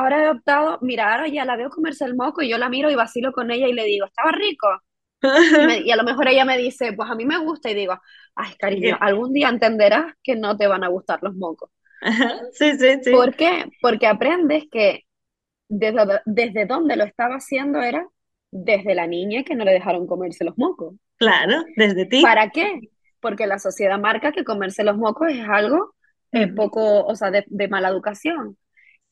[0.00, 2.90] Ahora he optado, mira, ahora ya la veo comerse el moco y yo la miro
[2.90, 4.66] y vacilo con ella y le digo, ¿estaba rico?
[5.84, 8.00] Y, a lo mejor ella me dice, pues a mí me gusta y digo,
[8.34, 11.70] ay, cariño, algún día entenderás que no te van a gustar los mocos.
[12.52, 13.10] Sí, sí, sí.
[13.10, 13.66] ¿Por qué?
[13.82, 15.04] Porque aprendes que
[15.68, 18.08] desde, desde donde lo estaba haciendo era
[18.50, 20.94] desde la niña que no le dejaron comerse los mocos.
[21.16, 22.22] Claro, desde ti.
[22.22, 22.88] ¿Para qué?
[23.20, 25.94] Porque la sociedad marca que comerse los mocos es algo
[26.32, 28.56] eh, poco, o sea, de, mala educación.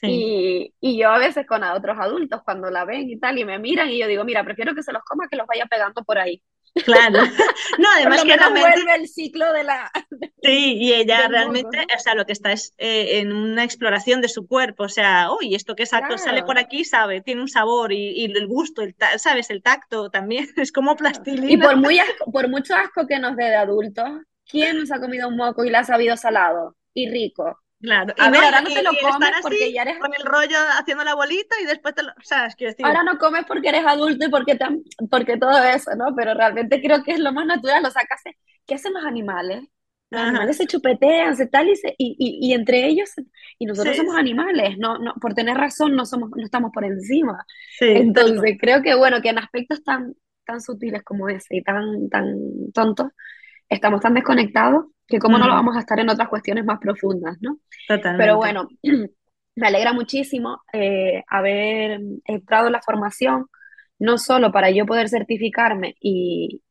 [0.03, 3.59] Y, y, yo a veces con otros adultos, cuando la ven y tal, y me
[3.59, 6.19] miran, y yo digo, mira, prefiero que se los coma que los vaya pegando por
[6.19, 6.41] ahí.
[6.85, 7.19] Claro.
[7.79, 9.91] No, además que realmente vuelve el ciclo de la
[10.43, 14.29] Sí, y ella realmente, o sea, lo que está es eh, en una exploración de
[14.29, 18.25] su cuerpo, o sea, uy, esto que sale por aquí, sabe, tiene un sabor y,
[18.25, 21.53] el gusto, el sabes, el tacto también, es como plastilina.
[21.53, 22.01] Y por muy
[22.33, 24.09] por mucho asco que nos dé de adultos,
[24.49, 27.59] ¿quién nos ha comido un moco y la ha sabido salado y rico?
[27.81, 31.15] Claro, y ahora no te lo comes porque ya eres con el rollo haciendo la
[31.15, 32.85] bolita y después te lo, decir.
[32.85, 34.59] Ahora no comes porque eres adulto y porque
[35.09, 36.07] porque todo eso, ¿no?
[36.17, 38.03] Pero realmente creo que es lo más natural, o sea,
[38.67, 39.63] ¿qué hacen los animales?
[40.11, 43.11] Los animales se chupetean, se tal y, se, y, y, entre ellos
[43.59, 47.45] y nosotros somos animales, no, no por tener razón no somos no estamos por encima.
[47.81, 50.15] Entonces, creo que bueno, que en aspectos tan
[50.45, 53.09] tan sutiles como ese y tan tan tontos
[53.69, 57.39] estamos tan desconectados que cómo no lo vamos a estar en otras cuestiones más profundas,
[57.41, 57.59] ¿no?
[57.89, 58.23] Totalmente.
[58.23, 58.69] Pero bueno,
[59.57, 63.47] me alegra muchísimo eh, haber entrado en la formación,
[63.99, 66.63] no solo para yo poder certificarme y,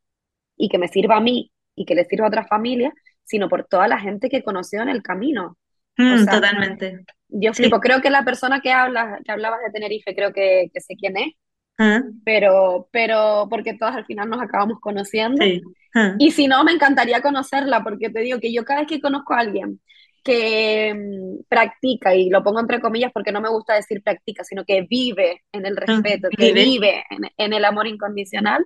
[0.56, 3.66] y que me sirva a mí y que le sirva a otras familias, sino por
[3.66, 5.58] toda la gente que conoció en el camino.
[5.98, 7.06] Mm, totalmente.
[7.30, 10.80] Yo flipo, creo que la persona que habla, que hablabas de Tenerife, creo que, que
[10.80, 11.34] sé quién es,
[11.78, 12.02] ah.
[12.24, 15.44] pero, pero porque todas al final nos acabamos conociendo.
[15.44, 15.62] Sí.
[15.96, 16.16] Ah.
[16.20, 19.34] Y si no, me encantaría conocerla, porque te digo que yo cada vez que conozco
[19.34, 19.80] a alguien
[20.28, 24.66] que mm, practica, y lo pongo entre comillas porque no me gusta decir practica, sino
[24.66, 27.06] que vive en el ah, respeto, que vive
[27.38, 28.66] en, el amor incondicional,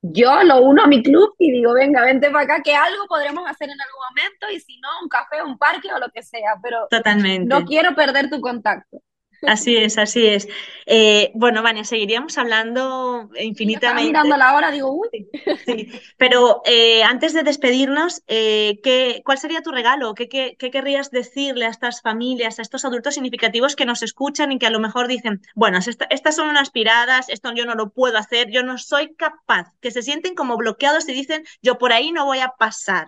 [0.00, 3.48] yo lo uno a mi club y digo, venga, vente para acá, que algo podremos
[3.48, 6.56] hacer en algún momento, y si no, un café, un parque o lo que sea,
[6.60, 7.46] pero Totalmente.
[7.46, 9.00] no quiero perder tu contacto.
[9.46, 10.48] Así es, así es.
[10.86, 14.08] Eh, bueno, Vania, seguiríamos hablando infinitamente.
[14.08, 15.28] mirando la hora, digo, uy.
[15.66, 20.14] Sí, pero eh, antes de despedirnos, eh, ¿qué, ¿cuál sería tu regalo?
[20.14, 24.52] ¿Qué, ¿Qué, qué, querrías decirle a estas familias, a estos adultos significativos que nos escuchan
[24.52, 25.78] y que a lo mejor dicen, bueno,
[26.10, 29.90] estas son unas piradas, esto yo no lo puedo hacer, yo no soy capaz, que
[29.90, 33.06] se sienten como bloqueados y dicen, yo por ahí no voy a pasar?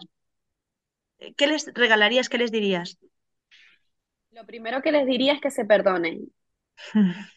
[1.37, 2.99] ¿Qué les regalarías, qué les dirías?
[4.35, 6.33] Lo primero que les diría es que se perdonen.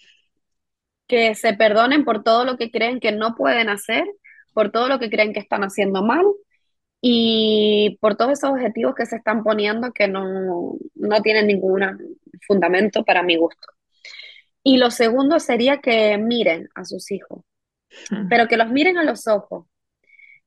[1.07, 4.03] que se perdonen por todo lo que creen que no pueden hacer,
[4.51, 6.25] por todo lo que creen que están haciendo mal
[6.99, 11.83] y por todos esos objetivos que se están poniendo que no, no tienen ningún
[12.47, 13.67] fundamento para mi gusto.
[14.63, 17.43] Y lo segundo sería que miren a sus hijos,
[18.27, 19.67] pero que los miren a los ojos,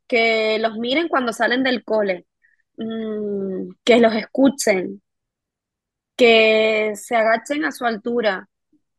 [0.09, 2.27] que los miren cuando salen del cole,
[2.77, 5.01] mm, que los escuchen,
[6.21, 8.47] que se agachen a su altura,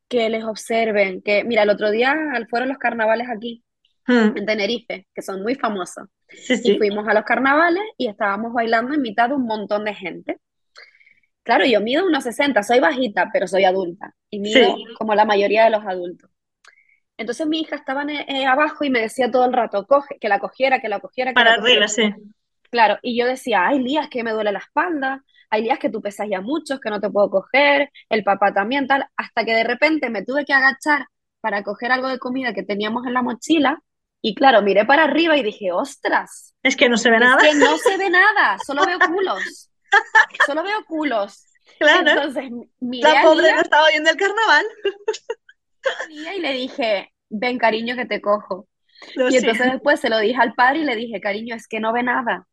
[0.08, 2.16] que les observen, que, mira, el otro día
[2.50, 3.62] fueron los carnavales aquí,
[4.08, 4.36] hmm.
[4.36, 6.08] en Tenerife, que son muy famosos.
[6.48, 10.38] Y fuimos a los carnavales y estábamos bailando en mitad de un montón de gente.
[11.44, 14.16] Claro, yo mido unos 60, soy bajita, pero soy adulta.
[14.28, 16.28] Y mido como la mayoría de los adultos.
[17.16, 20.40] Entonces mi hija estaba eh, abajo y me decía todo el rato, coge, que la
[20.40, 21.30] cogiera, que la cogiera.
[21.30, 22.12] Que Para arriba, sí.
[22.70, 25.22] Claro, y yo decía, ay, Lías, que me duele la espalda,
[25.52, 28.86] hay días que tú pesas ya muchos, que no te puedo coger, el papá también,
[28.86, 31.08] tal, hasta que de repente me tuve que agachar
[31.42, 33.82] para coger algo de comida que teníamos en la mochila,
[34.22, 36.54] y claro, miré para arriba y dije, ostras.
[36.62, 37.36] Es que no se ve nada.
[37.36, 39.70] Es que no se ve nada, solo veo culos.
[40.46, 41.44] solo veo culos.
[41.78, 42.08] Claro.
[42.08, 42.50] Entonces,
[42.80, 44.64] miré la pobre no estaba viendo el carnaval.
[46.08, 48.68] y le dije, ven cariño que te cojo.
[49.16, 51.92] y entonces después se lo dije al padre y le dije, cariño, es que no
[51.92, 52.46] ve nada.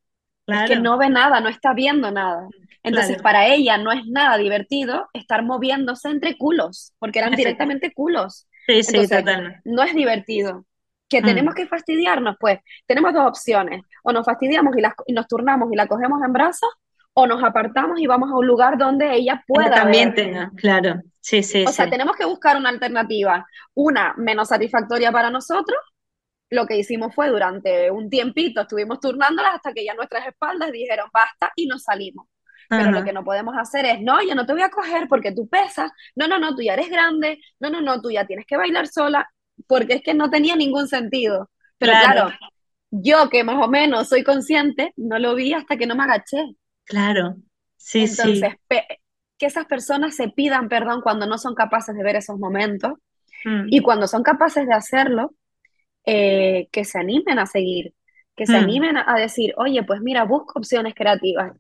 [0.48, 2.50] Es que no ve nada, no está viendo nada.
[2.84, 8.48] Entonces, para ella no es nada divertido estar moviéndose entre culos, porque eran directamente culos.
[8.68, 9.62] Sí, sí, totalmente.
[9.66, 10.66] No es divertido.
[11.10, 11.26] ¿Que mm.
[11.26, 12.36] tenemos que fastidiarnos?
[12.40, 13.82] Pues tenemos dos opciones.
[14.04, 14.76] O nos fastidiamos
[15.08, 16.70] y, nos turnamos y la cogemos en brazos,
[17.14, 19.72] o nos apartamos y vamos a un lugar donde ella pueda.
[19.72, 21.02] También tenga, claro.
[21.20, 21.66] Sí, sí.
[21.68, 25.78] O sea, tenemos que buscar una alternativa, una menos satisfactoria para nosotros.
[26.52, 31.10] Lo que hicimos fue durante un tiempito, estuvimos turnándolas hasta que ya nuestras espaldas dijeron
[31.14, 32.28] basta y nos salimos.
[32.70, 35.32] Pero lo que no podemos hacer es, no, yo no te voy a coger porque
[35.32, 38.46] tú pesas, no, no, no, tú ya eres grande, no, no, no, tú ya tienes
[38.46, 39.28] que bailar sola,
[39.68, 41.50] porque es que no tenía ningún sentido.
[41.80, 42.32] Pero claro,
[42.92, 46.56] yo que más o menos soy consciente, no lo vi hasta que no me agaché.
[46.86, 47.38] Claro,
[47.76, 52.38] sí, Entonces, que esas personas se pidan perdón cuando no son capaces de ver esos
[52.38, 52.94] momentos
[53.46, 53.68] mm.
[53.70, 55.34] y cuando son capaces de hacerlo,
[56.06, 57.94] eh, que se animen a seguir,
[58.36, 58.64] que se mm.
[58.64, 61.54] animen a decir, oye, pues mira, busco opciones creativas.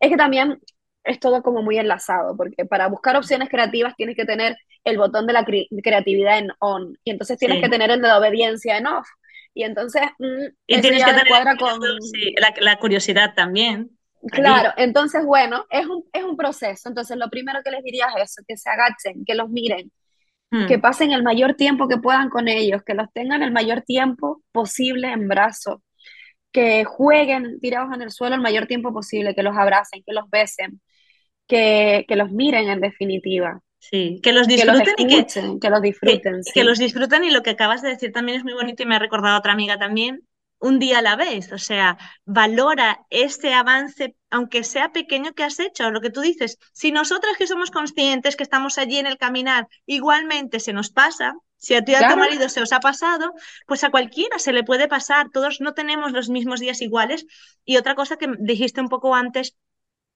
[0.00, 0.58] Es que también
[1.06, 5.26] es todo como muy enlazado, porque para buscar opciones creativas tienes que tener el botón
[5.26, 8.86] de la creatividad en on, y entonces tienes que tener el de la obediencia en
[8.86, 9.06] off.
[9.54, 11.80] Y entonces, mm, y tienes que tener con...
[12.60, 13.90] la, curiosidad también.
[14.30, 16.88] Claro, entonces, bueno, es un, es un proceso.
[16.88, 19.90] Entonces, lo primero que les diría es eso, que se agachen, que los miren,
[20.50, 20.66] hmm.
[20.66, 24.42] que pasen el mayor tiempo que puedan con ellos, que los tengan el mayor tiempo
[24.52, 25.80] posible en brazos,
[26.56, 30.24] que jueguen tirados en el suelo el mayor tiempo posible, que los abracen, que los
[30.30, 30.80] besen,
[31.46, 33.60] que, los miren en definitiva.
[33.78, 35.26] Sí, que los disfruten y que,
[35.60, 36.40] que los disfruten.
[36.54, 38.96] Que, los disfruten y lo que acabas de decir también es muy bonito y me
[38.96, 40.26] ha recordado otra amiga también,
[40.58, 45.60] un día a la vez, o sea, valora este avance, aunque sea pequeño que has
[45.60, 49.18] hecho, lo que tú dices, si nosotras que somos conscientes que estamos allí en el
[49.18, 53.32] caminar, igualmente se nos pasa, si a ti a tu marido se os ha pasado,
[53.66, 55.30] pues a cualquiera se le puede pasar.
[55.32, 57.26] Todos no tenemos los mismos días iguales.
[57.64, 59.56] Y otra cosa que dijiste un poco antes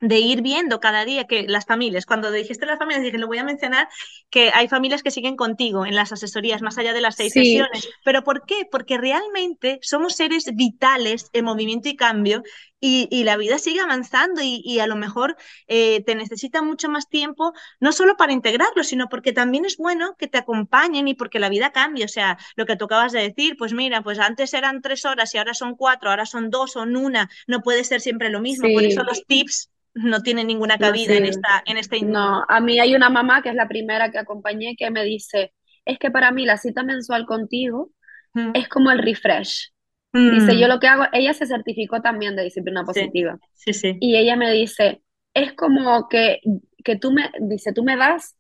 [0.01, 3.38] de ir viendo cada día que las familias, cuando dijiste las familias, dije, lo voy
[3.38, 3.86] a mencionar,
[4.30, 7.88] que hay familias que siguen contigo en las asesorías más allá de las seis sesiones.
[8.05, 8.66] ¿Pero por qué?
[8.70, 12.43] Porque realmente somos seres vitales en movimiento y cambio
[12.81, 17.53] y, la vida sigue avanzando y, a lo mejor eh, te necesita mucho más tiempo,
[17.78, 21.51] no solo para integrarlo, sino porque también es bueno que te acompañen y porque la
[21.51, 22.07] vida cambia.
[22.07, 25.35] O sea, lo que tú acabas de decir, pues mira, pues antes eran tres horas
[25.35, 28.68] y ahora son cuatro, ahora son dos, son una, no puede ser siempre lo mismo.
[28.72, 32.78] Por eso los tips no tienen ninguna cabida en esta en este No, a mí
[32.78, 35.53] hay una mamá que es la primera que acompañé que me dice,
[35.85, 37.91] es que para mí la cita mensual contigo
[38.35, 38.53] mm.
[38.55, 39.72] es como el refresh.
[40.12, 40.70] Dice, yo mm.
[40.70, 43.38] lo que hago, ella se certificó también de disciplina positiva.
[43.54, 45.02] Sí, sí, Y ella me dice,
[45.34, 46.40] es como que,
[46.84, 48.36] que tú me, dice, tú me das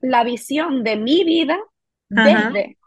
[0.00, 1.58] la visión de mi vida
[2.08, 2.78] desde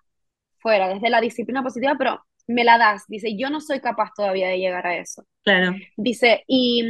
[0.59, 3.05] fuera, desde la disciplina positiva, pero me la das.
[3.07, 5.23] Dice, yo no soy capaz todavía de llegar a eso.
[5.43, 5.75] Claro.
[5.95, 6.83] Dice, y,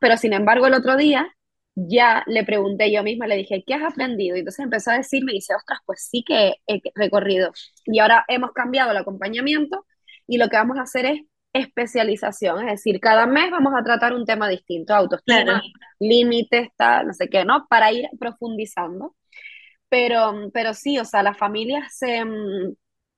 [0.00, 1.28] pero sin embargo el otro día
[1.74, 4.36] ya le pregunté yo misma, le dije, ¿qué has aprendido?
[4.36, 7.52] Y entonces empezó a decirme, dice, ostras, pues sí que he recorrido.
[7.84, 9.84] Y ahora hemos cambiado el acompañamiento
[10.26, 11.20] y lo que vamos a hacer es
[11.52, 15.62] especialización, es decir, cada mes vamos a tratar un tema distinto, autoestima,
[16.00, 17.66] límites, no sé qué, ¿no?
[17.68, 19.14] Para ir profundizando.
[19.88, 22.24] Pero, pero sí, o sea, las familias se,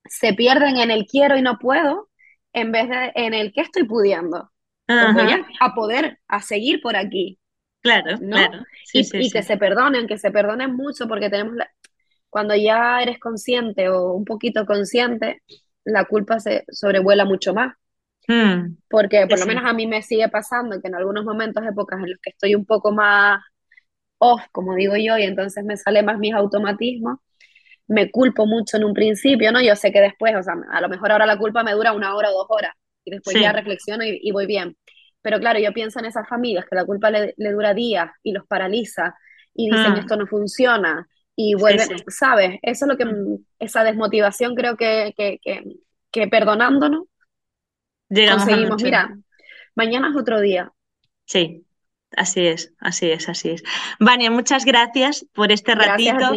[0.05, 2.11] se pierden en el quiero y no puedo
[2.53, 4.51] en vez de en el que estoy pudiendo.
[5.61, 7.39] a poder, a seguir por aquí.
[7.81, 8.65] Claro, claro.
[8.93, 11.57] y, que se perdonen, que se perdonen mucho porque tenemos
[12.29, 15.43] cuando ya eres consciente o un poquito consciente,
[15.87, 17.75] la culpa se sobrevuela mucho más.
[18.29, 18.77] Hmm.
[18.91, 22.11] Porque por lo menos a mí me sigue pasando que en algunos momentos, épocas en
[22.11, 23.41] los que estoy un poco más
[24.19, 27.19] off, como digo yo, y entonces me sale más mis automatismos,
[27.87, 29.63] me culpo mucho en un principio, ¿no?
[29.63, 32.17] Yo sé que después, o sea, a lo mejor ahora la culpa me dura una
[32.17, 32.73] hora o dos horas,
[33.05, 34.77] y después ya reflexiono y, voy bien.
[35.23, 38.45] Pero claro, yo pienso en esas familias que la culpa le, dura días y los
[38.47, 39.15] paraliza
[39.55, 39.99] y dicen mm.
[39.99, 41.07] esto no funciona
[41.37, 42.59] y vuelven, ¿sabes?
[42.63, 43.45] Eso es lo que, mm.
[43.59, 45.39] esa desmotivación creo que, que,
[46.11, 47.05] que, perdonándonos
[48.09, 48.83] Llegamos conseguimos.
[48.83, 49.17] Mira,
[49.75, 50.73] mañana es otro día.
[51.27, 51.67] Sí,
[52.17, 53.63] Así es, así es, así es.
[53.99, 56.33] Vania, muchas gracias por este ratito.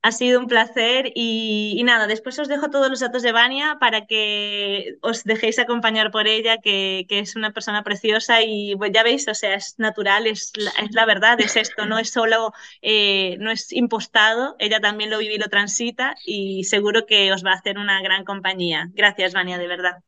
[0.00, 4.06] Ha sido un placer y, nada, después os dejo todos los datos de Vania para
[4.06, 9.26] que os dejéis acompañar por ella, que, es una persona preciosa y pues ya veis,
[9.26, 13.36] o sea, es natural, es la, es la verdad, es esto, no es solo, eh,
[13.40, 17.50] no es impostado, ella también lo vive y lo transita y seguro que os va
[17.52, 18.88] a hacer una gran compañía.
[18.92, 19.98] Gracias, Vania, de verdad.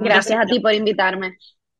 [0.00, 1.38] Gracias a ti por invitarme.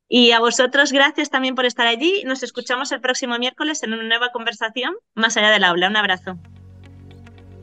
[0.08, 2.22] Y a vosotros, gracias también por estar allí.
[2.24, 5.88] Nos escuchamos el próximo miércoles en una nueva conversación más allá del aula.
[5.88, 6.38] Un abrazo.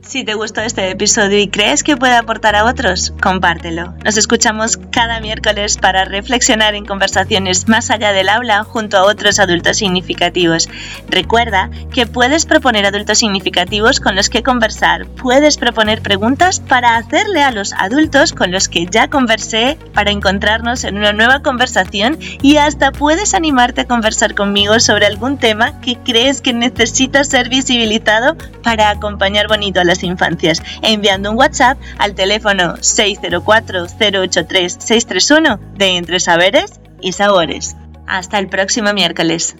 [0.06, 3.92] Si te gustó este episodio y crees que puede aportar a otros, compártelo.
[4.04, 9.40] Nos escuchamos cada miércoles para reflexionar en conversaciones más allá del aula junto a otros
[9.40, 10.68] adultos significativos.
[11.08, 15.06] Recuerda que puedes proponer adultos significativos con los que conversar.
[15.06, 20.84] Puedes proponer preguntas para hacerle a los adultos con los que ya conversé para encontrarnos
[20.84, 25.98] en una nueva conversación y hasta puedes animarte a conversar conmigo sobre algún tema que
[25.98, 32.14] crees que necesita ser visibilizado para acompañar bonito a las infancias, enviando un WhatsApp al
[32.14, 37.76] teléfono 604-083-631 de Entre Saberes y Sabores.
[38.06, 39.56] Hasta el próximo miércoles.